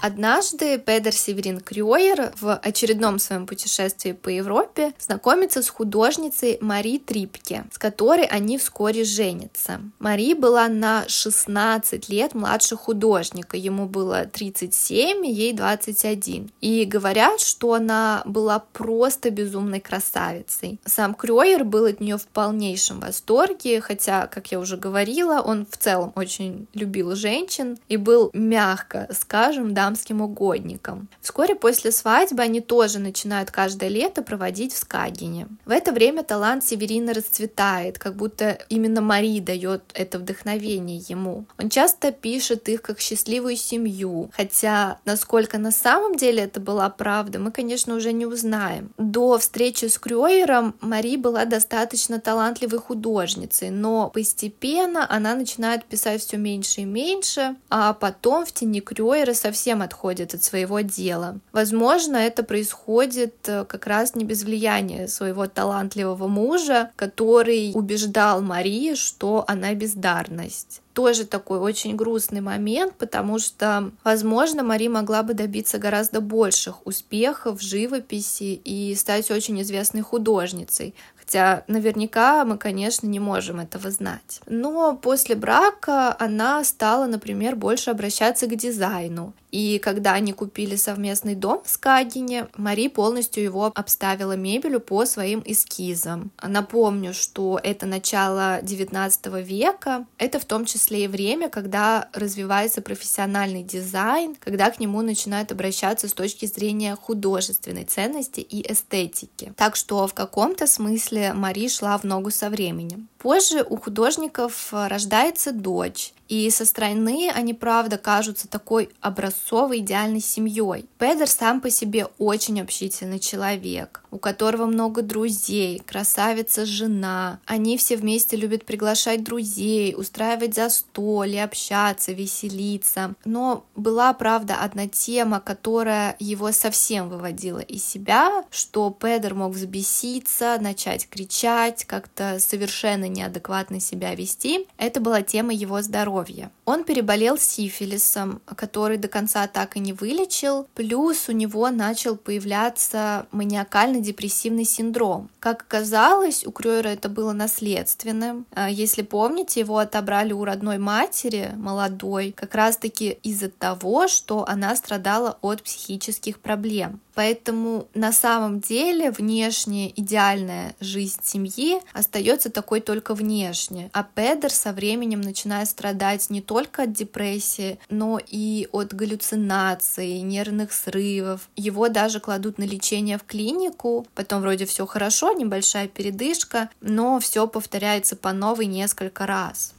Однажды 0.01 0.79
Педер 0.79 1.13
Северин 1.13 1.59
Крюер 1.59 2.33
в 2.41 2.55
очередном 2.55 3.19
своем 3.19 3.45
путешествии 3.45 4.13
по 4.13 4.29
Европе 4.29 4.93
знакомится 4.99 5.61
с 5.61 5.69
художницей 5.69 6.57
Мари 6.59 6.97
Трипке, 6.97 7.65
с 7.71 7.77
которой 7.77 8.25
они 8.25 8.57
вскоре 8.57 9.03
женятся. 9.03 9.79
Мари 9.99 10.33
была 10.33 10.67
на 10.69 11.07
16 11.07 12.09
лет 12.09 12.33
младше 12.33 12.75
художника, 12.75 13.57
ему 13.57 13.85
было 13.85 14.25
37, 14.25 15.23
ей 15.23 15.53
21. 15.53 16.49
И 16.61 16.85
говорят, 16.85 17.39
что 17.39 17.75
она 17.75 18.23
была 18.25 18.57
просто 18.57 19.29
безумной 19.29 19.81
красавицей. 19.81 20.79
Сам 20.83 21.13
Крюер 21.13 21.63
был 21.63 21.85
от 21.85 21.99
нее 21.99 22.17
в 22.17 22.25
полнейшем 22.25 23.01
восторге, 23.01 23.81
хотя, 23.81 24.25
как 24.25 24.51
я 24.51 24.59
уже 24.59 24.77
говорила, 24.77 25.41
он 25.41 25.67
в 25.69 25.77
целом 25.77 26.11
очень 26.15 26.67
любил 26.73 27.15
женщин 27.15 27.77
и 27.87 27.97
был, 27.97 28.31
мягко 28.33 29.07
скажем, 29.11 29.75
да, 29.75 29.90
дамским 29.91 30.21
угодником. 30.21 31.09
Вскоре 31.21 31.55
после 31.55 31.91
свадьбы 31.91 32.41
они 32.41 32.61
тоже 32.61 32.99
начинают 32.99 33.51
каждое 33.51 33.89
лето 33.89 34.21
проводить 34.21 34.73
в 34.73 34.77
Скагине. 34.77 35.47
В 35.65 35.71
это 35.71 35.91
время 35.91 36.23
талант 36.23 36.63
Северина 36.63 37.13
расцветает, 37.13 37.99
как 37.99 38.15
будто 38.15 38.57
именно 38.69 39.01
Мари 39.01 39.39
дает 39.39 39.81
это 39.93 40.17
вдохновение 40.19 41.03
ему. 41.09 41.45
Он 41.57 41.69
часто 41.69 42.11
пишет 42.11 42.69
их 42.69 42.81
как 42.81 42.99
счастливую 42.99 43.57
семью, 43.57 44.31
хотя 44.33 44.97
насколько 45.05 45.57
на 45.57 45.71
самом 45.71 46.15
деле 46.15 46.43
это 46.43 46.61
была 46.61 46.89
правда, 46.89 47.39
мы, 47.39 47.51
конечно, 47.51 47.95
уже 47.95 48.13
не 48.13 48.25
узнаем. 48.25 48.91
До 48.97 49.37
встречи 49.37 49.85
с 49.85 49.97
Крюером 49.97 50.75
Мари 50.79 51.17
была 51.17 51.45
достаточно 51.45 52.19
талантливой 52.19 52.79
художницей, 52.79 53.69
но 53.71 54.09
постепенно 54.09 55.05
она 55.09 55.35
начинает 55.35 55.83
писать 55.85 56.21
все 56.21 56.37
меньше 56.37 56.81
и 56.81 56.85
меньше, 56.85 57.55
а 57.69 57.93
потом 57.93 58.45
в 58.45 58.51
тени 58.53 58.79
Крюера 58.79 59.33
совсем 59.33 59.80
отходит 59.81 60.33
от 60.33 60.43
своего 60.43 60.81
дела. 60.81 61.39
Возможно, 61.51 62.17
это 62.17 62.43
происходит 62.43 63.35
э, 63.47 63.65
как 63.65 63.87
раз 63.87 64.15
не 64.15 64.25
без 64.25 64.43
влияния 64.43 65.07
своего 65.07 65.47
талантливого 65.47 66.27
мужа, 66.27 66.91
который 66.95 67.71
убеждал 67.73 68.41
Марии, 68.41 68.95
что 68.95 69.43
она 69.47 69.73
бездарность 69.73 70.81
тоже 70.93 71.25
такой 71.25 71.59
очень 71.59 71.95
грустный 71.95 72.41
момент, 72.41 72.95
потому 72.97 73.39
что, 73.39 73.91
возможно, 74.03 74.63
Мари 74.63 74.87
могла 74.87 75.23
бы 75.23 75.33
добиться 75.33 75.77
гораздо 75.77 76.21
больших 76.21 76.85
успехов 76.85 77.59
в 77.59 77.63
живописи 77.63 78.61
и 78.63 78.93
стать 78.95 79.31
очень 79.31 79.61
известной 79.61 80.01
художницей. 80.01 80.93
Хотя 81.15 81.63
наверняка 81.67 82.43
мы, 82.43 82.57
конечно, 82.57 83.07
не 83.07 83.19
можем 83.19 83.59
этого 83.59 83.89
знать. 83.89 84.41
Но 84.47 84.97
после 84.97 85.35
брака 85.35 86.15
она 86.19 86.63
стала, 86.63 87.05
например, 87.05 87.55
больше 87.55 87.89
обращаться 87.89 88.47
к 88.47 88.55
дизайну. 88.55 89.33
И 89.51 89.79
когда 89.79 90.13
они 90.13 90.33
купили 90.33 90.75
совместный 90.75 91.35
дом 91.35 91.61
в 91.63 91.69
Скагине, 91.69 92.47
Мари 92.55 92.87
полностью 92.87 93.43
его 93.43 93.71
обставила 93.75 94.35
мебелью 94.35 94.79
по 94.79 95.05
своим 95.05 95.43
эскизам. 95.45 96.31
Напомню, 96.41 97.13
что 97.13 97.59
это 97.61 97.85
начало 97.85 98.59
19 98.63 99.25
века, 99.45 100.05
это 100.17 100.39
в 100.39 100.45
том 100.45 100.65
числе 100.65 101.05
и 101.05 101.07
время, 101.07 101.49
когда 101.49 102.09
развивается 102.13 102.81
профессиональный 102.81 103.63
дизайн, 103.63 104.35
когда 104.39 104.71
к 104.71 104.79
нему 104.79 105.01
начинают 105.01 105.51
обращаться 105.51 106.07
с 106.07 106.13
точки 106.13 106.45
зрения 106.45 106.95
художественной 106.95 107.83
ценности 107.83 108.39
и 108.39 108.71
эстетики. 108.71 109.53
Так 109.57 109.75
что 109.75 110.07
в 110.07 110.13
каком-то 110.13 110.65
смысле 110.67 111.33
Мари 111.33 111.67
шла 111.67 111.97
в 111.97 112.03
ногу 112.03 112.31
со 112.31 112.49
временем. 112.49 113.09
Позже 113.21 113.63
у 113.69 113.77
художников 113.77 114.69
рождается 114.73 115.51
дочь, 115.51 116.11
и 116.31 116.49
со 116.49 116.65
стороны 116.65 117.29
они, 117.35 117.53
правда, 117.53 117.97
кажутся 117.97 118.47
такой 118.47 118.89
образцовой 119.01 119.79
идеальной 119.79 120.21
семьей. 120.21 120.85
Педер 120.97 121.27
сам 121.27 121.59
по 121.59 121.69
себе 121.69 122.07
очень 122.19 122.61
общительный 122.61 123.19
человек, 123.19 124.01
у 124.11 124.17
которого 124.17 124.65
много 124.65 125.01
друзей, 125.01 125.79
красавица 125.85 126.65
жена. 126.65 127.41
Они 127.45 127.77
все 127.77 127.97
вместе 127.97 128.37
любят 128.37 128.63
приглашать 128.63 129.25
друзей, 129.25 129.93
устраивать 129.93 130.55
застолье, 130.55 131.43
общаться, 131.43 132.13
веселиться. 132.13 133.13
Но 133.25 133.65
была, 133.75 134.13
правда, 134.13 134.55
одна 134.61 134.87
тема, 134.87 135.41
которая 135.41 136.15
его 136.17 136.53
совсем 136.53 137.09
выводила 137.09 137.59
из 137.59 137.83
себя, 137.83 138.45
что 138.51 138.89
Педер 138.89 139.35
мог 139.35 139.51
взбеситься, 139.51 140.57
начать 140.61 141.09
кричать, 141.09 141.83
как-то 141.83 142.39
совершенно 142.39 143.09
неадекватно 143.11 143.79
себя 143.79 144.15
вести. 144.15 144.67
Это 144.77 144.99
была 144.99 145.21
тема 145.21 145.53
его 145.53 145.81
здоровья. 145.81 146.51
Он 146.65 146.83
переболел 146.83 147.37
сифилисом, 147.37 148.41
который 148.45 148.97
до 148.97 149.07
конца 149.07 149.47
так 149.47 149.77
и 149.77 149.79
не 149.79 149.93
вылечил, 149.93 150.67
плюс 150.75 151.29
у 151.29 151.31
него 151.31 151.69
начал 151.69 152.15
появляться 152.15 153.27
маниакально-депрессивный 153.31 154.65
синдром. 154.65 155.29
Как 155.39 155.63
оказалось, 155.63 156.45
у 156.45 156.51
Крёера 156.51 156.89
это 156.89 157.09
было 157.09 157.33
наследственным. 157.33 158.45
А, 158.53 158.69
если 158.69 159.01
помните, 159.01 159.61
его 159.61 159.79
отобрали 159.79 160.33
у 160.33 160.45
родной 160.45 160.77
матери, 160.77 161.51
молодой, 161.55 162.31
как 162.31 162.55
раз-таки 162.55 163.17
из-за 163.23 163.49
того, 163.49 164.07
что 164.07 164.45
она 164.47 164.75
страдала 164.75 165.37
от 165.41 165.63
психических 165.63 166.39
проблем. 166.39 166.99
Поэтому 167.13 167.87
на 167.93 168.13
самом 168.13 168.61
деле 168.61 169.11
внешняя 169.11 169.89
идеальная 169.89 170.75
жизнь 170.79 171.19
семьи 171.23 171.79
остается 171.93 172.49
такой 172.49 172.79
только 172.79 173.00
внешне. 173.09 173.89
А 173.93 174.03
Педер 174.03 174.51
со 174.51 174.71
временем 174.71 175.21
начинает 175.21 175.67
страдать 175.69 176.29
не 176.29 176.41
только 176.41 176.83
от 176.83 176.93
депрессии, 176.93 177.79
но 177.89 178.19
и 178.25 178.67
от 178.71 178.93
галлюцинаций, 178.93 180.21
нервных 180.21 180.71
срывов. 180.71 181.49
Его 181.55 181.89
даже 181.89 182.19
кладут 182.19 182.57
на 182.57 182.63
лечение 182.63 183.17
в 183.17 183.23
клинику, 183.23 184.05
потом 184.15 184.41
вроде 184.41 184.65
все 184.65 184.85
хорошо, 184.85 185.33
небольшая 185.33 185.87
передышка, 185.87 186.69
но 186.81 187.19
все 187.19 187.47
повторяется 187.47 188.15
по 188.15 188.31
новой 188.31 188.67
несколько 188.67 189.25
раз. 189.25 189.73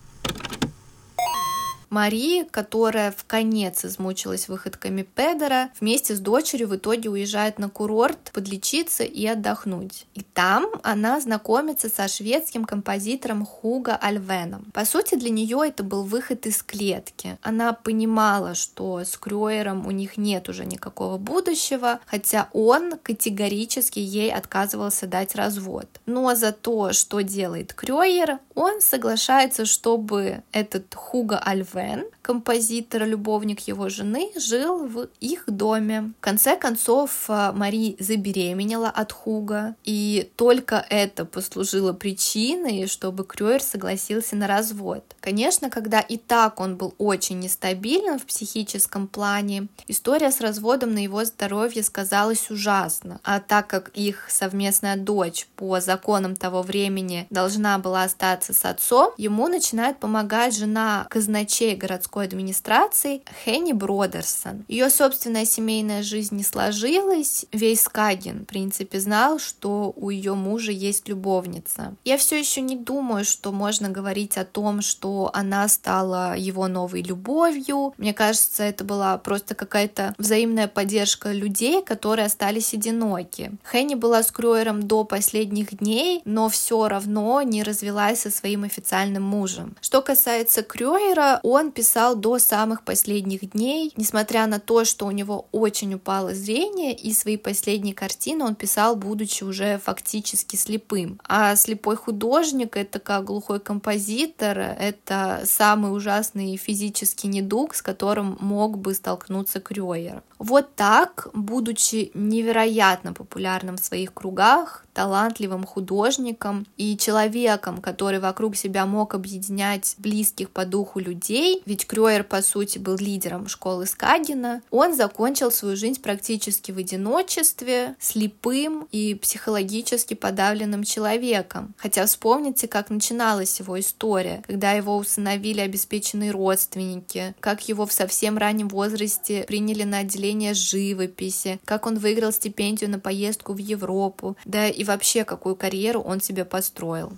Мари, 1.92 2.44
которая 2.50 3.12
в 3.12 3.26
конец 3.26 3.84
измучилась 3.84 4.48
выходками 4.48 5.02
Педера, 5.02 5.68
вместе 5.78 6.16
с 6.16 6.20
дочерью 6.20 6.68
в 6.68 6.76
итоге 6.76 7.10
уезжает 7.10 7.58
на 7.58 7.68
курорт 7.68 8.30
подлечиться 8.32 9.04
и 9.04 9.26
отдохнуть. 9.26 10.06
И 10.14 10.22
там 10.22 10.68
она 10.82 11.20
знакомится 11.20 11.90
со 11.90 12.08
шведским 12.08 12.64
композитором 12.64 13.44
Хуго 13.44 13.94
Альвеном. 13.94 14.70
По 14.72 14.86
сути, 14.86 15.16
для 15.16 15.28
нее 15.28 15.64
это 15.66 15.82
был 15.82 16.02
выход 16.02 16.46
из 16.46 16.62
клетки. 16.62 17.36
Она 17.42 17.74
понимала, 17.74 18.54
что 18.54 19.00
с 19.00 19.18
Крюером 19.18 19.86
у 19.86 19.90
них 19.90 20.16
нет 20.16 20.48
уже 20.48 20.64
никакого 20.64 21.18
будущего, 21.18 22.00
хотя 22.06 22.48
он 22.54 22.94
категорически 23.02 23.98
ей 23.98 24.32
отказывался 24.32 25.06
дать 25.06 25.34
развод. 25.34 25.88
Но 26.06 26.34
за 26.34 26.52
то, 26.52 26.94
что 26.94 27.20
делает 27.20 27.74
Крюер, 27.74 28.38
он 28.54 28.80
соглашается, 28.80 29.66
чтобы 29.66 30.42
этот 30.52 30.94
Хуго 30.94 31.38
Альвен 31.38 31.81
Гавен, 31.82 32.04
композитор, 32.22 33.04
любовник 33.04 33.60
его 33.60 33.88
жены, 33.88 34.30
жил 34.36 34.86
в 34.86 35.08
их 35.20 35.44
доме. 35.46 36.12
В 36.18 36.20
конце 36.20 36.56
концов, 36.56 37.24
э, 37.28 37.52
Мари 37.52 37.96
забеременела 37.98 38.88
от 38.88 39.12
Хуга, 39.12 39.74
и 39.84 40.30
только 40.36 40.86
это 40.88 41.24
послужило 41.24 41.92
причиной, 41.92 42.86
чтобы 42.86 43.24
Крюер 43.24 43.62
согласился 43.62 44.36
на 44.36 44.46
развод. 44.46 45.04
Конечно, 45.20 45.70
когда 45.70 46.00
и 46.00 46.16
так 46.16 46.60
он 46.60 46.76
был 46.76 46.94
очень 46.98 47.40
нестабилен 47.40 48.18
в 48.18 48.26
психическом 48.26 49.08
плане, 49.08 49.68
история 49.88 50.30
с 50.30 50.40
разводом 50.40 50.94
на 50.94 50.98
его 50.98 51.24
здоровье 51.24 51.82
сказалась 51.82 52.50
ужасно. 52.50 53.20
А 53.24 53.40
так 53.40 53.66
как 53.66 53.90
их 53.94 54.26
совместная 54.30 54.96
дочь 54.96 55.48
по 55.56 55.80
законам 55.80 56.36
того 56.36 56.62
времени 56.62 57.26
должна 57.30 57.78
была 57.78 58.04
остаться 58.04 58.52
с 58.52 58.64
отцом, 58.64 59.12
ему 59.16 59.48
начинает 59.48 59.98
помогать 59.98 60.56
жена 60.56 61.06
казначей 61.10 61.71
городской 61.74 62.24
администрации 62.24 63.22
Хенни 63.44 63.72
Бродерсон. 63.72 64.64
Ее 64.68 64.90
собственная 64.90 65.44
семейная 65.44 66.02
жизнь 66.02 66.36
не 66.36 66.44
сложилась, 66.44 67.46
весь 67.52 67.84
Каген, 67.84 68.42
в 68.42 68.46
принципе, 68.46 69.00
знал, 69.00 69.38
что 69.38 69.92
у 69.96 70.10
ее 70.10 70.34
мужа 70.34 70.72
есть 70.72 71.08
любовница. 71.08 71.94
Я 72.04 72.16
все 72.16 72.38
еще 72.38 72.60
не 72.60 72.76
думаю, 72.76 73.24
что 73.24 73.52
можно 73.52 73.88
говорить 73.88 74.38
о 74.38 74.44
том, 74.44 74.82
что 74.82 75.30
она 75.32 75.66
стала 75.68 76.36
его 76.36 76.68
новой 76.68 77.02
любовью. 77.02 77.94
Мне 77.98 78.14
кажется, 78.14 78.62
это 78.62 78.84
была 78.84 79.18
просто 79.18 79.54
какая-то 79.54 80.14
взаимная 80.18 80.68
поддержка 80.68 81.32
людей, 81.32 81.82
которые 81.82 82.26
остались 82.26 82.74
одиноки. 82.74 83.52
Хенни 83.70 83.94
была 83.94 84.22
с 84.22 84.30
Крюером 84.30 84.86
до 84.86 85.04
последних 85.04 85.76
дней, 85.78 86.22
но 86.24 86.48
все 86.48 86.88
равно 86.88 87.42
не 87.42 87.62
развелась 87.62 88.20
со 88.20 88.30
своим 88.30 88.64
официальным 88.64 89.22
мужем. 89.22 89.76
Что 89.80 90.02
касается 90.02 90.62
Крюера, 90.62 91.40
он 91.52 91.72
писал 91.72 92.16
до 92.16 92.38
самых 92.38 92.84
последних 92.84 93.50
дней, 93.50 93.92
несмотря 93.96 94.46
на 94.46 94.58
то, 94.58 94.84
что 94.84 95.06
у 95.06 95.10
него 95.10 95.46
очень 95.52 95.94
упало 95.94 96.34
зрение, 96.34 96.94
и 96.94 97.12
свои 97.12 97.36
последние 97.36 97.94
картины 97.94 98.44
он 98.44 98.54
писал, 98.54 98.96
будучи 98.96 99.44
уже 99.44 99.78
фактически 99.78 100.56
слепым. 100.56 101.20
А 101.24 101.54
слепой 101.56 101.96
художник— 101.96 102.76
это 102.78 102.98
как 102.98 103.24
глухой 103.24 103.60
композитор, 103.60 104.58
это 104.58 105.42
самый 105.44 105.94
ужасный 105.94 106.56
физический 106.56 107.28
недуг, 107.28 107.74
с 107.74 107.82
которым 107.82 108.36
мог 108.40 108.78
бы 108.78 108.94
столкнуться 108.94 109.60
Крюер. 109.60 110.22
Вот 110.38 110.74
так, 110.74 111.28
будучи 111.34 112.10
невероятно 112.14 113.12
популярным 113.12 113.76
в 113.76 113.84
своих 113.84 114.12
кругах, 114.12 114.84
талантливым 114.92 115.64
художником 115.64 116.66
и 116.76 116.96
человеком, 116.96 117.80
который 117.80 118.20
вокруг 118.20 118.56
себя 118.56 118.86
мог 118.86 119.14
объединять 119.14 119.94
близких 119.98 120.50
по 120.50 120.64
духу 120.64 121.00
людей, 121.00 121.62
ведь 121.66 121.86
Крюер, 121.86 122.24
по 122.24 122.42
сути, 122.42 122.78
был 122.78 122.96
лидером 122.96 123.48
школы 123.48 123.86
Скагина, 123.86 124.62
он 124.70 124.94
закончил 124.94 125.50
свою 125.50 125.76
жизнь 125.76 126.00
практически 126.00 126.72
в 126.72 126.78
одиночестве, 126.78 127.96
слепым 127.98 128.86
и 128.92 129.14
психологически 129.14 130.14
подавленным 130.14 130.84
человеком. 130.84 131.74
Хотя 131.78 132.06
вспомните, 132.06 132.68
как 132.68 132.90
начиналась 132.90 133.58
его 133.60 133.78
история, 133.80 134.42
когда 134.46 134.72
его 134.72 134.96
усыновили 134.96 135.60
обеспеченные 135.60 136.30
родственники, 136.30 137.34
как 137.40 137.68
его 137.68 137.86
в 137.86 137.92
совсем 137.92 138.38
раннем 138.38 138.68
возрасте 138.68 139.44
приняли 139.46 139.84
на 139.84 139.98
отделение 139.98 140.54
живописи, 140.54 141.60
как 141.64 141.86
он 141.86 141.98
выиграл 141.98 142.32
стипендию 142.32 142.90
на 142.90 142.98
поездку 142.98 143.52
в 143.52 143.58
Европу, 143.58 144.36
да 144.44 144.68
и 144.68 144.81
вообще 144.84 145.24
какую 145.24 145.56
карьеру 145.56 146.00
он 146.00 146.20
себе 146.20 146.44
построил. 146.44 147.12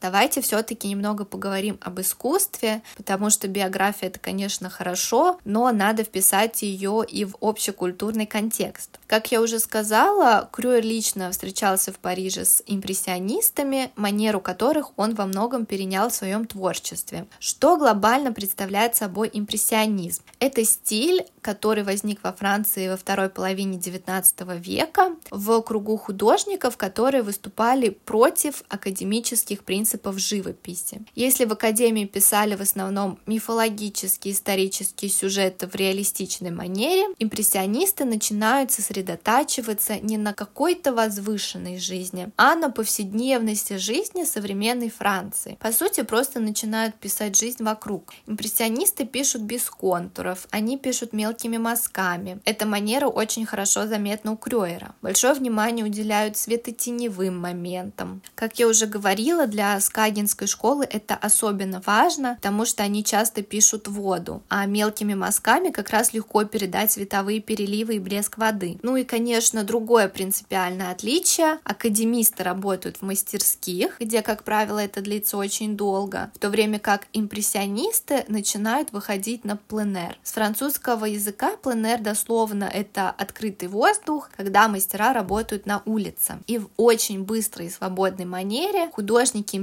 Давайте 0.00 0.40
все-таки 0.40 0.88
немного 0.88 1.24
поговорим 1.24 1.78
об 1.80 2.00
искусстве, 2.00 2.82
потому 2.96 3.30
что 3.30 3.48
биография 3.48 4.08
это, 4.08 4.18
конечно, 4.18 4.68
хорошо, 4.68 5.38
но 5.44 5.70
надо 5.72 6.04
вписать 6.04 6.62
ее 6.62 7.04
и 7.08 7.24
в 7.24 7.36
общекультурный 7.40 8.26
контекст. 8.26 9.00
Как 9.06 9.32
я 9.32 9.40
уже 9.40 9.58
сказала, 9.58 10.48
Крюер 10.52 10.84
лично 10.84 11.30
встречался 11.30 11.92
в 11.92 11.98
Париже 11.98 12.44
с 12.44 12.62
импрессионистами, 12.66 13.90
манеру 13.96 14.40
которых 14.40 14.92
он 14.96 15.14
во 15.14 15.26
многом 15.26 15.64
перенял 15.64 16.10
в 16.10 16.14
своем 16.14 16.46
творчестве. 16.46 17.26
Что 17.38 17.76
глобально 17.76 18.32
представляет 18.32 18.96
собой 18.96 19.30
импрессионизм? 19.32 20.22
Это 20.40 20.64
стиль, 20.64 21.24
который 21.40 21.84
возник 21.84 22.22
во 22.22 22.32
Франции 22.32 22.88
во 22.88 22.96
второй 22.96 23.28
половине 23.28 23.78
XIX 23.78 24.58
века 24.58 25.16
в 25.30 25.62
кругу 25.62 25.96
художников, 25.96 26.76
которые 26.76 27.22
выступали 27.22 27.90
против 27.90 28.62
академических 28.68 29.64
принципов 29.64 29.85
живописи. 30.18 31.02
Если 31.14 31.44
в 31.44 31.52
академии 31.52 32.04
писали 32.04 32.54
в 32.54 32.60
основном 32.60 33.18
мифологические 33.26 34.34
исторические 34.34 35.10
сюжеты 35.10 35.66
в 35.66 35.74
реалистичной 35.74 36.50
манере, 36.50 37.06
импрессионисты 37.18 38.04
начинают 38.04 38.72
сосредотачиваться 38.72 39.98
не 40.00 40.16
на 40.18 40.32
какой-то 40.32 40.92
возвышенной 40.92 41.78
жизни, 41.78 42.28
а 42.36 42.54
на 42.54 42.70
повседневности 42.70 43.76
жизни 43.76 44.24
современной 44.24 44.90
Франции. 44.90 45.56
По 45.60 45.72
сути, 45.72 46.02
просто 46.02 46.40
начинают 46.40 46.94
писать 46.96 47.36
жизнь 47.36 47.62
вокруг. 47.62 48.12
Импрессионисты 48.26 49.06
пишут 49.06 49.42
без 49.42 49.68
контуров, 49.70 50.46
они 50.50 50.78
пишут 50.78 51.12
мелкими 51.12 51.58
мазками. 51.58 52.40
Эта 52.44 52.66
манера 52.66 53.06
очень 53.06 53.46
хорошо 53.46 53.86
заметна 53.86 54.32
у 54.32 54.36
Крёера. 54.36 54.94
Большое 55.02 55.34
внимание 55.34 55.84
уделяют 55.84 56.36
светотеневым 56.36 57.38
моментам. 57.38 58.22
Как 58.34 58.58
я 58.58 58.68
уже 58.68 58.86
говорила, 58.86 59.46
для 59.46 59.75
Скагинской 59.80 60.46
школы 60.46 60.86
это 60.88 61.14
особенно 61.14 61.82
важно, 61.84 62.36
потому 62.36 62.64
что 62.64 62.82
они 62.82 63.04
часто 63.04 63.42
пишут 63.42 63.88
воду, 63.88 64.42
а 64.48 64.66
мелкими 64.66 65.14
мазками 65.14 65.70
как 65.70 65.90
раз 65.90 66.12
легко 66.12 66.44
передать 66.44 66.92
световые 66.92 67.40
переливы 67.40 67.96
и 67.96 67.98
блеск 67.98 68.38
воды. 68.38 68.78
Ну 68.82 68.96
и, 68.96 69.04
конечно, 69.04 69.64
другое 69.64 70.08
принципиальное 70.08 70.90
отличие. 70.90 71.58
Академисты 71.64 72.42
работают 72.42 72.98
в 72.98 73.02
мастерских, 73.02 73.96
где, 74.00 74.22
как 74.22 74.44
правило, 74.44 74.78
это 74.78 75.00
длится 75.00 75.36
очень 75.36 75.76
долго, 75.76 76.30
в 76.34 76.38
то 76.38 76.50
время 76.50 76.78
как 76.78 77.06
импрессионисты 77.12 78.24
начинают 78.28 78.92
выходить 78.92 79.44
на 79.44 79.56
пленэр. 79.56 80.16
С 80.22 80.32
французского 80.32 81.04
языка 81.04 81.56
пленэр 81.56 82.00
дословно 82.00 82.64
это 82.64 83.10
открытый 83.10 83.68
воздух, 83.68 84.30
когда 84.36 84.68
мастера 84.68 85.12
работают 85.12 85.66
на 85.66 85.82
улице. 85.84 86.38
И 86.46 86.58
в 86.58 86.68
очень 86.76 87.24
быстрой 87.24 87.66
и 87.66 87.70
свободной 87.70 88.24
манере 88.24 88.90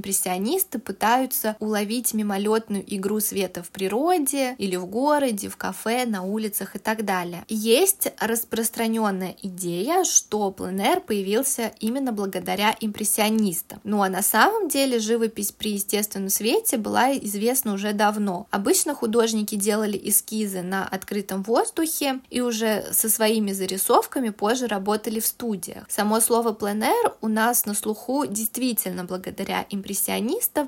художники-импрессионисты 0.04 0.80
пытаются 0.80 1.56
уловить 1.60 2.14
мимолетную 2.14 2.84
игру 2.96 3.20
света 3.20 3.64
в 3.64 3.70
природе 3.70 4.56
или 4.58 4.76
в 4.76 4.86
городе, 4.86 5.50
в 5.50 5.58
кафе, 5.58 6.06
на 6.06 6.24
улицах 6.24 6.76
и 6.76 6.80
так 6.80 7.06
далее. 7.06 7.46
Есть 7.48 8.10
распространенная 8.20 9.36
идея, 9.42 10.04
что 10.04 10.52
пленэр 10.52 11.00
появился 11.02 11.72
именно 11.80 12.12
благодаря 12.12 12.76
импрессионистам. 12.80 13.80
Ну 13.84 14.02
а 14.02 14.10
на 14.10 14.22
самом 14.22 14.68
деле 14.68 15.00
живопись 15.00 15.52
при 15.52 15.74
естественном 15.74 16.30
свете 16.30 16.78
была 16.78 17.14
известна 17.14 17.74
уже 17.74 17.94
давно. 17.94 18.48
Обычно 18.52 18.96
художники 18.96 19.56
делали 19.56 20.00
эскизы 20.04 20.62
на 20.62 20.88
открытом 20.88 21.44
воздухе 21.44 22.20
и 22.30 22.42
уже 22.42 22.86
со 22.92 23.10
своими 23.10 23.52
зарисовками 23.54 24.30
позже 24.30 24.68
работали 24.68 25.20
в 25.20 25.26
студиях. 25.26 25.86
Само 25.88 26.20
слово 26.20 26.54
пленэр 26.54 27.14
у 27.22 27.28
нас 27.28 27.66
на 27.66 27.74
слуху 27.74 28.26
действительно 28.26 29.06
благодаря 29.06 29.66
импрессионистам, 29.70 29.93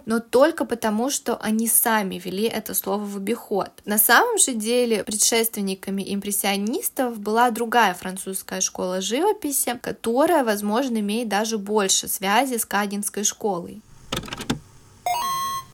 но 0.05 0.19
только 0.19 0.65
потому, 0.65 1.09
что 1.09 1.37
они 1.37 1.67
сами 1.67 2.15
вели 2.15 2.43
это 2.43 2.73
слово 2.73 3.03
в 3.03 3.17
обиход. 3.17 3.69
На 3.85 3.97
самом 3.97 4.37
же 4.37 4.53
деле 4.53 5.03
предшественниками 5.03 6.03
импрессионистов 6.13 7.19
была 7.19 7.51
другая 7.51 7.93
французская 7.93 8.61
школа 8.61 9.01
живописи, 9.01 9.79
которая, 9.81 10.43
возможно, 10.43 10.99
имеет 10.99 11.29
даже 11.29 11.57
больше 11.57 12.07
связи 12.07 12.57
с 12.57 12.65
Кагинской 12.65 13.23
школой. 13.23 13.81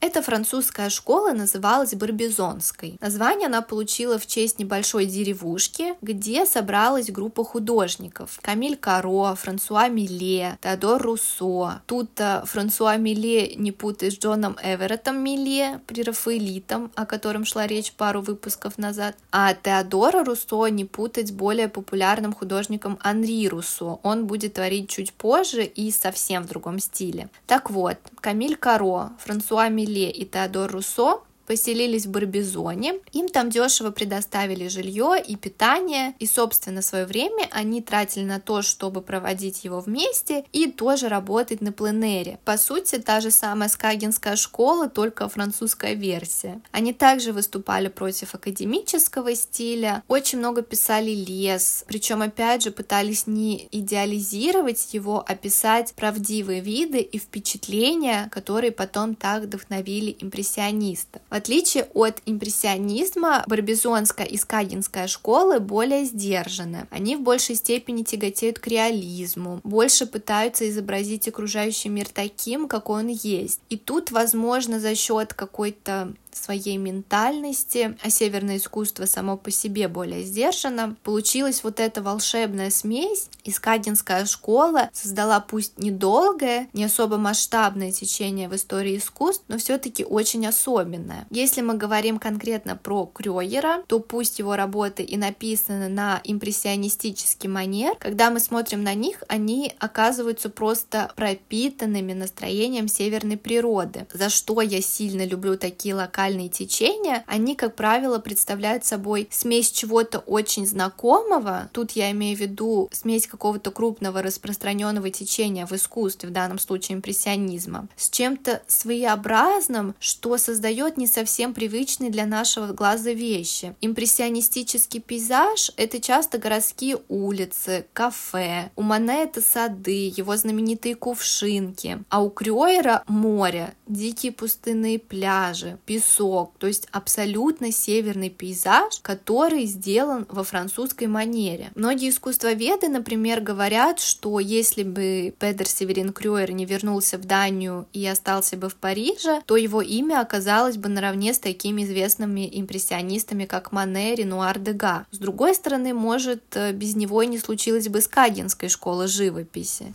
Эта 0.03 0.23
французская 0.23 0.89
школа 0.89 1.31
называлась 1.31 1.93
Барбизонской. 1.93 2.97
Название 2.99 3.45
она 3.45 3.61
получила 3.61 4.17
в 4.17 4.25
честь 4.25 4.57
небольшой 4.57 5.05
деревушки, 5.05 5.93
где 6.01 6.47
собралась 6.47 7.11
группа 7.11 7.43
художников. 7.43 8.39
Камиль 8.41 8.77
Каро, 8.77 9.35
Франсуа 9.35 9.89
Миле, 9.89 10.57
Теодор 10.59 11.03
Руссо. 11.03 11.83
Тут 11.85 12.19
Франсуа 12.45 12.97
Миле 12.97 13.53
не 13.53 13.71
путать 13.71 14.15
с 14.15 14.17
Джоном 14.17 14.57
Эвереттом 14.63 15.23
Миле, 15.23 15.79
прерафаэлитом, 15.85 16.91
о 16.95 17.05
котором 17.05 17.45
шла 17.45 17.67
речь 17.67 17.93
пару 17.93 18.21
выпусков 18.21 18.79
назад. 18.79 19.15
А 19.31 19.53
Теодора 19.53 20.25
Руссо 20.25 20.65
не 20.65 20.83
путать 20.83 21.27
с 21.27 21.31
более 21.31 21.69
популярным 21.69 22.33
художником 22.33 22.97
Анри 23.03 23.47
Руссо. 23.47 23.99
Он 24.01 24.25
будет 24.25 24.55
творить 24.55 24.89
чуть 24.89 25.13
позже 25.13 25.63
и 25.63 25.91
совсем 25.91 26.41
в 26.41 26.47
другом 26.47 26.79
стиле. 26.79 27.29
Так 27.45 27.69
вот, 27.69 27.97
Камиль 28.19 28.55
Каро, 28.55 29.11
Франсуа 29.19 29.69
Миле 29.69 29.90
Миле 29.91 30.10
и 30.10 30.25
Теодор 30.25 30.71
Руссо 30.71 31.21
поселились 31.51 32.05
в 32.05 32.11
Барбизоне. 32.11 32.93
Им 33.11 33.27
там 33.27 33.49
дешево 33.49 33.91
предоставили 33.91 34.69
жилье 34.69 35.21
и 35.21 35.35
питание, 35.35 36.15
и, 36.17 36.25
собственно, 36.25 36.81
свое 36.81 37.05
время 37.05 37.49
они 37.51 37.81
тратили 37.81 38.23
на 38.23 38.39
то, 38.39 38.61
чтобы 38.61 39.01
проводить 39.01 39.65
его 39.65 39.81
вместе 39.81 40.45
и 40.53 40.71
тоже 40.71 41.09
работать 41.09 41.59
на 41.59 41.73
пленере. 41.73 42.39
По 42.45 42.55
сути, 42.55 42.99
та 42.99 43.19
же 43.19 43.31
самая 43.31 43.67
Скагинская 43.67 44.37
школа, 44.37 44.87
только 44.87 45.27
французская 45.27 45.93
версия. 45.93 46.61
Они 46.71 46.93
также 46.93 47.33
выступали 47.33 47.89
против 47.89 48.33
академического 48.33 49.35
стиля, 49.35 50.03
очень 50.07 50.39
много 50.39 50.61
писали 50.61 51.11
лес, 51.11 51.83
причем, 51.85 52.21
опять 52.21 52.63
же, 52.63 52.71
пытались 52.71 53.27
не 53.27 53.67
идеализировать 53.73 54.93
его, 54.93 55.21
а 55.27 55.35
писать 55.35 55.93
правдивые 55.97 56.61
виды 56.61 57.01
и 57.01 57.19
впечатления, 57.19 58.29
которые 58.31 58.71
потом 58.71 59.15
так 59.15 59.43
вдохновили 59.43 60.15
импрессионистов. 60.21 61.21
Отличие 61.41 61.88
от 61.95 62.21
импрессионизма, 62.27 63.43
барбизонская 63.47 64.27
и 64.27 64.38
скагинская 64.38 65.08
школы 65.08 65.60
более 65.60 66.06
сдержаны. 66.06 66.88
Они 66.91 67.15
в 67.15 67.21
большей 67.21 67.56
степени 67.56 68.04
тяготеют 68.04 68.60
к 68.60 68.67
реализму, 68.67 69.60
больше 69.63 70.06
пытаются 70.06 70.69
изобразить 70.69 71.27
окружающий 71.27 71.89
мир 71.89 72.08
таким, 72.13 72.67
какой 72.67 73.01
он 73.01 73.08
есть. 73.08 73.60
И 73.69 73.77
тут, 73.77 74.12
возможно, 74.12 74.80
за 74.80 74.93
счет 74.93 75.34
какой-то 75.34 76.13
своей 76.35 76.77
ментальности, 76.77 77.97
а 78.03 78.09
северное 78.09 78.57
искусство 78.57 79.05
само 79.05 79.37
по 79.37 79.51
себе 79.51 79.87
более 79.87 80.23
сдержано. 80.23 80.95
Получилась 81.03 81.63
вот 81.63 81.79
эта 81.79 82.01
волшебная 82.01 82.69
смесь. 82.69 83.29
Искадинская 83.43 84.25
школа 84.25 84.89
создала 84.93 85.39
пусть 85.39 85.77
недолгое, 85.77 86.69
не 86.73 86.85
особо 86.85 87.17
масштабное 87.17 87.91
течение 87.91 88.47
в 88.47 88.55
истории 88.55 88.97
искусств, 88.97 89.43
но 89.47 89.57
все-таки 89.57 90.05
очень 90.05 90.45
особенное. 90.45 91.25
Если 91.29 91.61
мы 91.61 91.75
говорим 91.75 92.19
конкретно 92.19 92.75
про 92.75 93.05
Крёйера, 93.05 93.83
то 93.87 93.99
пусть 93.99 94.39
его 94.39 94.55
работы 94.55 95.03
и 95.03 95.17
написаны 95.17 95.89
на 95.89 96.21
импрессионистический 96.23 97.49
манер, 97.49 97.95
когда 97.99 98.29
мы 98.29 98.39
смотрим 98.39 98.83
на 98.83 98.93
них, 98.93 99.23
они 99.27 99.73
оказываются 99.79 100.49
просто 100.49 101.11
пропитанными 101.15 102.13
настроением 102.13 102.87
северной 102.87 103.37
природы, 103.37 104.07
за 104.13 104.29
что 104.29 104.61
я 104.61 104.81
сильно 104.81 105.25
люблю 105.25 105.57
такие 105.57 105.95
локальные 105.95 106.20
локальные 106.21 106.49
течения, 106.49 107.23
они, 107.25 107.55
как 107.55 107.75
правило, 107.75 108.19
представляют 108.19 108.86
собой 108.86 109.27
смесь 109.31 109.71
чего-то 109.71 110.19
очень 110.19 110.67
знакомого. 110.67 111.69
Тут 111.73 111.91
я 111.91 112.12
имею 112.12 112.38
в 112.38 112.39
виду 112.39 112.89
смесь 112.91 113.27
какого-то 113.27 113.71
крупного 113.71 114.21
распространенного 114.21 115.10
течения 115.10 115.65
в 115.65 115.71
искусстве, 115.71 116.29
в 116.29 116.31
данном 116.31 116.60
случае 116.60 116.97
импрессионизма, 116.97 117.88
с 117.95 118.10
чем-то 118.10 118.62
своеобразным, 118.67 119.95
что 119.99 120.38
создает 120.38 120.97
не 120.97 121.07
совсем 121.07 121.53
привычные 121.53 122.12
для 122.12 122.25
нашего 122.25 122.67
глаза 122.67 123.12
вещи. 123.12 123.75
Импрессионистический 123.81 124.99
пейзаж— 124.99 125.71
это 125.77 125.99
часто 125.99 126.38
городские 126.38 126.99
улицы, 127.10 127.86
кафе. 127.93 128.69
У 128.75 128.84
Мане 128.84 129.23
это 129.23 129.41
сады, 129.41 130.13
его 130.15 130.38
знаменитые 130.38 130.95
кувшинки. 130.95 132.03
А 132.10 132.21
у 132.21 132.29
Крёера— 132.29 133.03
море, 133.07 133.73
дикие 133.88 134.31
пустынные 134.31 134.99
пляжи, 134.99 135.79
песок 135.86 136.11
песок, 136.12 136.54
то 136.60 136.67
есть 136.67 136.88
абсолютно 136.91 137.71
северный 137.71 138.30
пейзаж, 138.30 139.00
который 139.02 139.65
сделан 139.65 140.26
во 140.30 140.43
французской 140.43 141.08
манере. 141.08 141.71
Многие 141.76 142.10
искусствоведы, 142.10 142.89
например, 142.89 143.41
говорят, 143.41 144.00
что 144.00 144.39
если 144.39 144.84
бы 144.84 145.34
Педер 145.39 145.67
Северин 145.67 146.12
Крюер 146.13 146.52
не 146.52 146.65
вернулся 146.65 147.17
в 147.17 147.26
Данию 147.26 147.88
и 147.93 148.06
остался 148.06 148.58
бы 148.58 148.69
в 148.69 148.76
Париже, 148.76 149.41
то 149.45 149.56
его 149.56 149.82
имя 149.82 150.21
оказалось 150.21 150.78
бы 150.78 150.89
наравне 150.89 151.34
с 151.34 151.39
такими 151.39 151.84
известными 151.84 152.50
импрессионистами, 152.52 153.45
как 153.45 153.71
Мане, 153.71 154.15
Ренуар, 154.15 154.60
Дега. 154.60 155.06
С 155.12 155.17
другой 155.17 155.56
стороны, 155.56 155.93
может, 155.93 156.43
э, 156.56 156.71
без 156.74 156.95
него 156.95 157.21
и 157.21 157.28
не 157.28 157.39
случилось 157.39 157.88
бы 157.88 158.02
Скагинской 158.02 158.69
школы 158.69 159.08
живописи. 159.08 159.93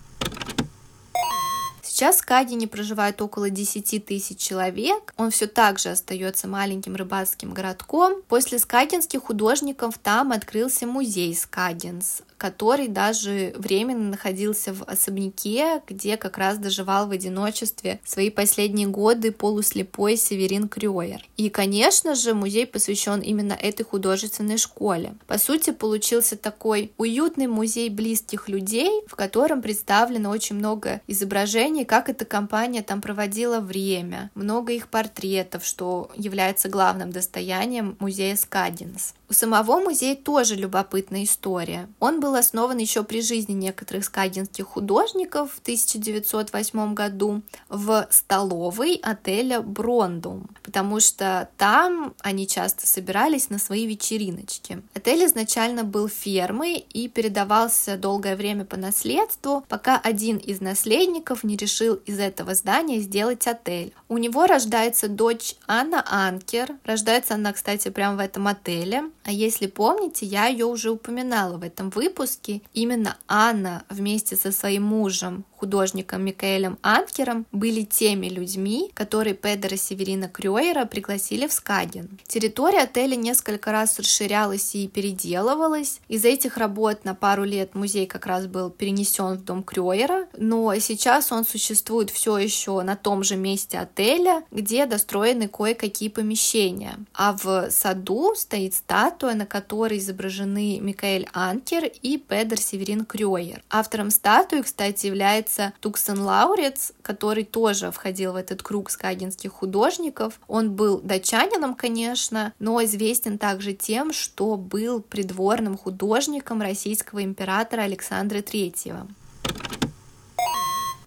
Сейчас 1.97 2.19
в 2.19 2.27
Кадине 2.27 2.69
проживает 2.69 3.23
около 3.23 3.49
10 3.49 4.05
тысяч 4.05 4.37
человек. 4.37 5.15
Он 5.17 5.31
все 5.31 5.47
так 5.47 5.79
же 5.79 5.89
остается 5.89 6.47
маленьким 6.47 6.95
рыбацким 6.95 7.55
городком. 7.55 8.21
После 8.29 8.59
скадинских 8.59 9.23
художников 9.23 9.97
там 9.97 10.33
открылся 10.33 10.87
музей 10.87 11.35
Скадинс 11.35 12.21
который 12.39 12.89
даже 12.89 13.55
временно 13.57 14.11
находился 14.11 14.73
в 14.73 14.83
особняке, 14.83 15.83
где 15.87 16.17
как 16.17 16.39
раз 16.39 16.59
доживал 16.59 17.09
в 17.09 17.11
одиночестве 17.11 18.01
свои 18.05 18.31
последние 18.31 18.87
годы 18.87 19.33
полуслепой 19.33 20.17
Северин 20.17 20.69
Крюер. 20.69 21.23
И, 21.37 21.49
конечно 21.49 22.15
же, 22.15 22.35
музей 22.35 22.67
посвящен 22.67 23.21
именно 23.21 23.55
этой 23.55 23.85
художественной 23.85 24.59
школе. 24.59 25.15
По 25.27 25.39
сути, 25.39 25.71
получился 25.71 26.37
такой 26.37 26.93
уютный 26.99 27.47
музей 27.47 27.89
близких 27.89 28.49
людей, 28.49 29.03
в 29.07 29.15
котором 29.17 29.63
представлено 29.63 30.31
очень 30.31 30.57
много 30.57 31.01
изображений, 31.07 31.85
как 31.87 32.09
эта 32.09 32.25
компания 32.25 32.83
там 32.83 33.01
проводила 33.01 33.61
время, 33.61 34.31
много 34.35 34.72
их 34.72 34.88
портретов, 34.88 35.64
что 35.64 36.11
является 36.14 36.68
главным 36.68 37.11
достоянием 37.11 37.96
музея 37.99 38.37
Скадинс. 38.37 39.14
У 39.29 39.33
самого 39.33 39.81
музея 39.81 40.15
тоже 40.15 40.55
любопытная 40.55 41.25
история. 41.25 41.89
Он 41.99 42.21
был 42.21 42.37
основан 42.37 42.79
еще 42.79 43.03
при 43.03 43.21
жизни 43.21 43.55
некоторых 43.55 44.05
скагинских 44.05 44.67
художников 44.67 45.53
в 45.53 45.59
1908 45.59 46.95
году 46.95 47.43
в 47.69 48.07
столовой 48.11 49.01
отеля 49.03 49.62
Брондум, 49.62 50.49
потому 50.62 51.01
что 51.01 51.49
там 51.57 52.15
они 52.21 52.47
часто 52.47 52.87
собирались 52.87 53.51
на 53.51 53.59
свои 53.59 53.87
вечериночки. 53.87 54.81
Отель 54.95 55.27
изначально 55.27 55.83
был 55.83 56.09
фермой 56.09 56.79
и 56.79 57.09
передавался 57.09 57.97
долгое 57.97 58.37
время 58.37 58.65
по 58.65 58.77
наследству, 58.77 59.65
пока 59.69 59.99
один 59.99 60.37
из 60.37 60.61
наследников 60.61 61.43
не 61.43 61.57
решил 61.57 61.95
из 62.07 62.21
этого 62.21 62.55
здания 62.55 63.01
сделать 63.01 63.47
отель. 63.49 63.93
У 64.09 64.19
него 64.19 64.47
рождается 64.47 65.09
дочь 65.09 65.57
Анна 65.67 66.05
Анкер. 66.07 66.77
Рождается 66.85 67.35
она, 67.35 67.53
кстати, 67.53 67.89
прямо 67.89 68.17
в 68.17 68.21
этом 68.21 68.47
отеле. 68.47 69.11
А 69.27 69.33
если 69.33 69.67
помните, 69.67 70.25
я 70.25 70.47
ее 70.47 70.67
уже 70.67 70.91
упоминала 70.91 71.57
в 71.57 71.65
этом 71.65 71.91
выпуске. 71.91 72.62
Именно 72.73 73.19
Анна 73.27 73.85
вместе 73.91 74.37
со 74.37 74.53
своим 74.53 74.85
мужем 74.85 75.45
художником 75.57 76.25
Микаэлем 76.25 76.79
Анкером 76.83 77.47
были 77.51 77.83
теми 77.83 78.27
людьми, 78.29 78.91
которые 78.95 79.35
Педера 79.35 79.77
Северина 79.77 80.29
Крюера 80.29 80.85
пригласили 80.85 81.47
в 81.47 81.53
Скаген. 81.53 82.19
Территория 82.29 82.83
отеля 82.83 83.17
несколько 83.17 83.73
раз 83.73 83.99
расширялась 83.99 84.75
и 84.75 84.87
переделывалась. 84.87 86.01
Из 86.09 86.25
этих 86.25 86.57
работ 86.57 87.05
на 87.05 87.15
пару 87.15 87.45
лет 87.45 87.75
музей 87.75 88.07
как 88.07 88.27
раз 88.27 88.47
был 88.47 88.71
перенесен 88.71 89.39
в 89.39 89.45
дом 89.45 89.62
Крюера, 89.62 90.27
но 90.37 90.75
сейчас 90.79 91.33
он 91.33 91.45
существует 91.45 92.11
все 92.11 92.39
еще 92.39 92.83
на 92.83 92.95
том 92.95 93.25
же 93.25 93.37
месте 93.37 93.79
отеля, 93.79 94.45
где 94.51 94.87
достроены 94.87 95.49
кое-какие 95.49 96.11
помещения. 96.11 96.97
А 97.15 97.33
в 97.33 97.71
саду 97.71 98.35
стоит 98.37 98.75
статуя, 98.75 99.16
на 99.23 99.47
которой 99.47 99.99
изображены 99.99 100.79
Микаэль 100.81 101.29
Анкер 101.33 101.91
и 102.03 102.19
Педер 102.19 102.61
Северин 102.61 103.05
Крюер. 103.05 103.63
Автором 103.71 104.11
статуи, 104.11 104.61
кстати, 104.61 105.07
является 105.07 105.73
Туксен 105.81 106.21
Лаурец, 106.21 106.93
который 107.03 107.45
тоже 107.45 107.91
входил 107.91 108.33
в 108.33 108.37
этот 108.37 108.63
круг 108.63 108.91
скагинских 108.91 109.53
художников. 109.53 110.41
Он 110.49 110.73
был 110.73 111.01
датчанином, 111.01 111.75
конечно, 111.75 112.53
но 112.59 112.85
известен 112.85 113.39
также 113.39 113.73
тем, 113.73 114.13
что 114.13 114.57
был 114.57 115.01
придворным 115.01 115.77
художником 115.77 116.61
российского 116.61 117.25
императора 117.25 117.83
Александра 117.83 118.39
III. 118.39 119.09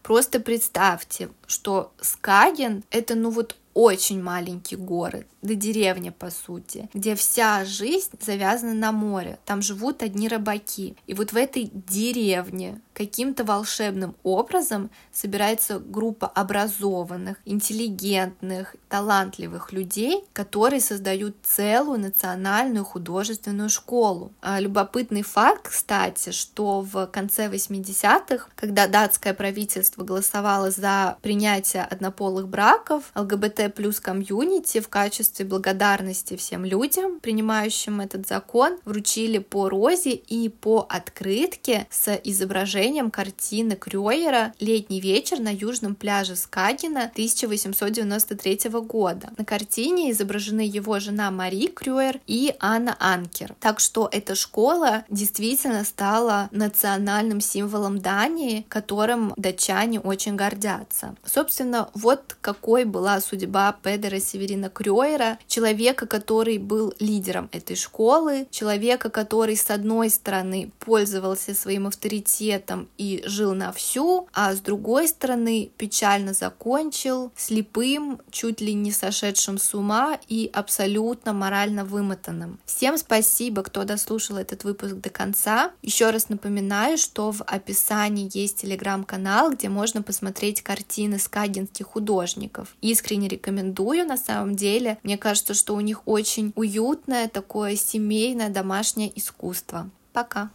Просто 0.02 0.40
представьте, 0.40 1.30
что 1.50 1.92
Скаген— 2.00 2.84
это 2.92 3.16
ну 3.16 3.30
вот 3.30 3.56
очень 3.74 4.22
маленький 4.22 4.76
город, 4.76 5.26
до 5.42 5.56
деревни, 5.56 6.10
по 6.10 6.30
сути, 6.32 6.90
где 6.94 7.16
вся 7.16 7.64
жизнь 7.64 8.12
завязана 8.20 8.74
на 8.74 8.92
море. 8.92 9.40
Там 9.46 9.62
живут 9.62 10.04
одни 10.04 10.28
рыбаки. 10.28 10.98
И 11.08 11.14
вот 11.14 11.32
в 11.32 11.38
этой 11.38 11.72
деревне 11.74 12.82
каким-то 12.94 13.46
волшебным 13.46 14.16
образом 14.24 14.90
собирается 15.14 15.80
группа 15.80 16.28
образованных, 16.28 17.38
интеллигентных, 17.46 18.76
талантливых 18.90 19.72
людей, 19.72 20.26
которые 20.34 20.82
создают 20.82 21.38
целую 21.44 22.00
национальную 22.02 22.84
художественную 22.84 23.70
школу. 23.70 24.34
А 24.42 24.60
любопытный 24.60 25.24
факт, 25.24 25.70
кстати, 25.70 26.32
что 26.32 26.82
в 26.82 27.08
конце 27.08 27.48
80-х, 27.48 28.50
когда 28.56 28.88
датское 28.88 29.34
правительство 29.34 30.04
голосовало 30.04 30.70
за 30.70 31.18
принятие 31.22 31.39
однополых 31.48 32.48
браков, 32.48 33.12
ЛГБТ 33.16 33.74
плюс 33.74 34.00
комьюнити 34.00 34.80
в 34.80 34.90
качестве 34.90 35.46
благодарности 35.46 36.36
всем 36.36 36.66
людям, 36.66 37.20
принимающим 37.20 38.02
этот 38.02 38.28
закон, 38.28 38.78
вручили 38.86 39.38
по 39.38 39.70
розе 39.70 40.12
и 40.12 40.50
по 40.50 40.86
открытке 40.90 41.88
с 41.90 42.14
изображением 42.24 43.12
картины 43.12 43.76
Крёера 43.76 44.54
«Летний 44.60 45.00
вечер 45.00 45.40
на 45.40 45.54
южном 45.54 45.96
пляже 45.96 46.36
Скагина» 46.36 47.06
1893 47.06 48.70
года. 48.82 49.32
На 49.38 49.46
картине 49.46 50.12
изображены 50.12 50.62
его 50.62 51.00
жена 51.00 51.32
Мари 51.32 51.68
Крюер 51.68 52.20
и 52.28 52.56
Анна 52.60 52.96
Анкер. 53.00 53.56
Так 53.60 53.80
что 53.80 54.10
эта 54.12 54.36
школа 54.36 55.04
действительно 55.10 55.84
стала 55.84 56.50
национальным 56.52 57.42
символом 57.42 58.00
Дании, 58.00 58.66
которым 58.70 59.34
датчане 59.38 60.00
очень 60.00 60.36
гордятся. 60.36 61.16
Собственно, 61.32 61.90
вот 61.94 62.36
какой 62.42 62.86
была 62.86 63.22
судьба 63.22 63.76
Педера 63.84 64.20
Северина 64.20 64.70
Крюера, 64.70 65.38
человека, 65.48 66.08
который 66.08 66.58
был 66.58 66.94
лидером 67.00 67.50
этой 67.52 67.76
школы, 67.76 68.48
человека, 68.50 69.12
который, 69.12 69.56
с 69.56 69.70
одной 69.70 70.10
стороны, 70.10 70.72
пользовался 70.80 71.54
своим 71.54 71.86
авторитетом 71.86 72.88
и 72.98 73.22
жил 73.26 73.54
на 73.54 73.72
всю, 73.72 74.28
а 74.34 74.56
с 74.56 74.60
другой 74.60 75.08
стороны, 75.08 75.70
печально 75.78 76.34
закончил 76.34 77.32
слепым, 77.36 78.20
чуть 78.32 78.60
ли 78.60 78.74
не 78.74 78.92
сошедшим 78.92 79.60
с 79.60 79.76
ума 79.76 80.18
и 80.28 80.50
абсолютно 80.52 81.34
морально 81.34 81.86
вымотанным. 81.86 82.60
Всем 82.66 82.98
спасибо, 82.98 83.62
кто 83.62 83.84
дослушал 83.84 84.38
этот 84.38 84.64
выпуск 84.64 84.96
до 84.96 85.10
конца. 85.10 85.72
Еще 85.84 86.10
раз 86.10 86.30
напоминаю, 86.30 86.98
что 86.98 87.32
в 87.32 87.44
описании 87.44 88.30
есть 88.34 88.62
телеграм-канал, 88.62 89.52
где 89.52 89.70
можно 89.70 90.02
посмотреть 90.02 90.64
картины 90.64 91.19
скагинских 91.20 91.88
художников. 91.88 92.76
Искренне 92.82 93.28
рекомендую, 93.28 94.06
на 94.06 94.18
самом 94.18 94.56
деле. 94.56 94.98
Мне 95.04 95.18
кажется, 95.18 95.54
что 95.54 95.76
у 95.76 95.82
них 95.82 96.08
очень 96.08 96.54
уютное 96.56 97.28
такое 97.28 97.76
семейное 97.76 98.50
домашнее 98.50 99.18
искусство. 99.18 99.90
Пока. 100.14 100.50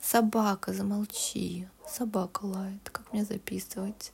Собака, 0.00 0.72
замолчи. 0.72 1.68
Собака 1.88 2.44
лает. 2.44 2.90
Как 2.90 3.12
мне 3.12 3.24
записывать? 3.24 4.12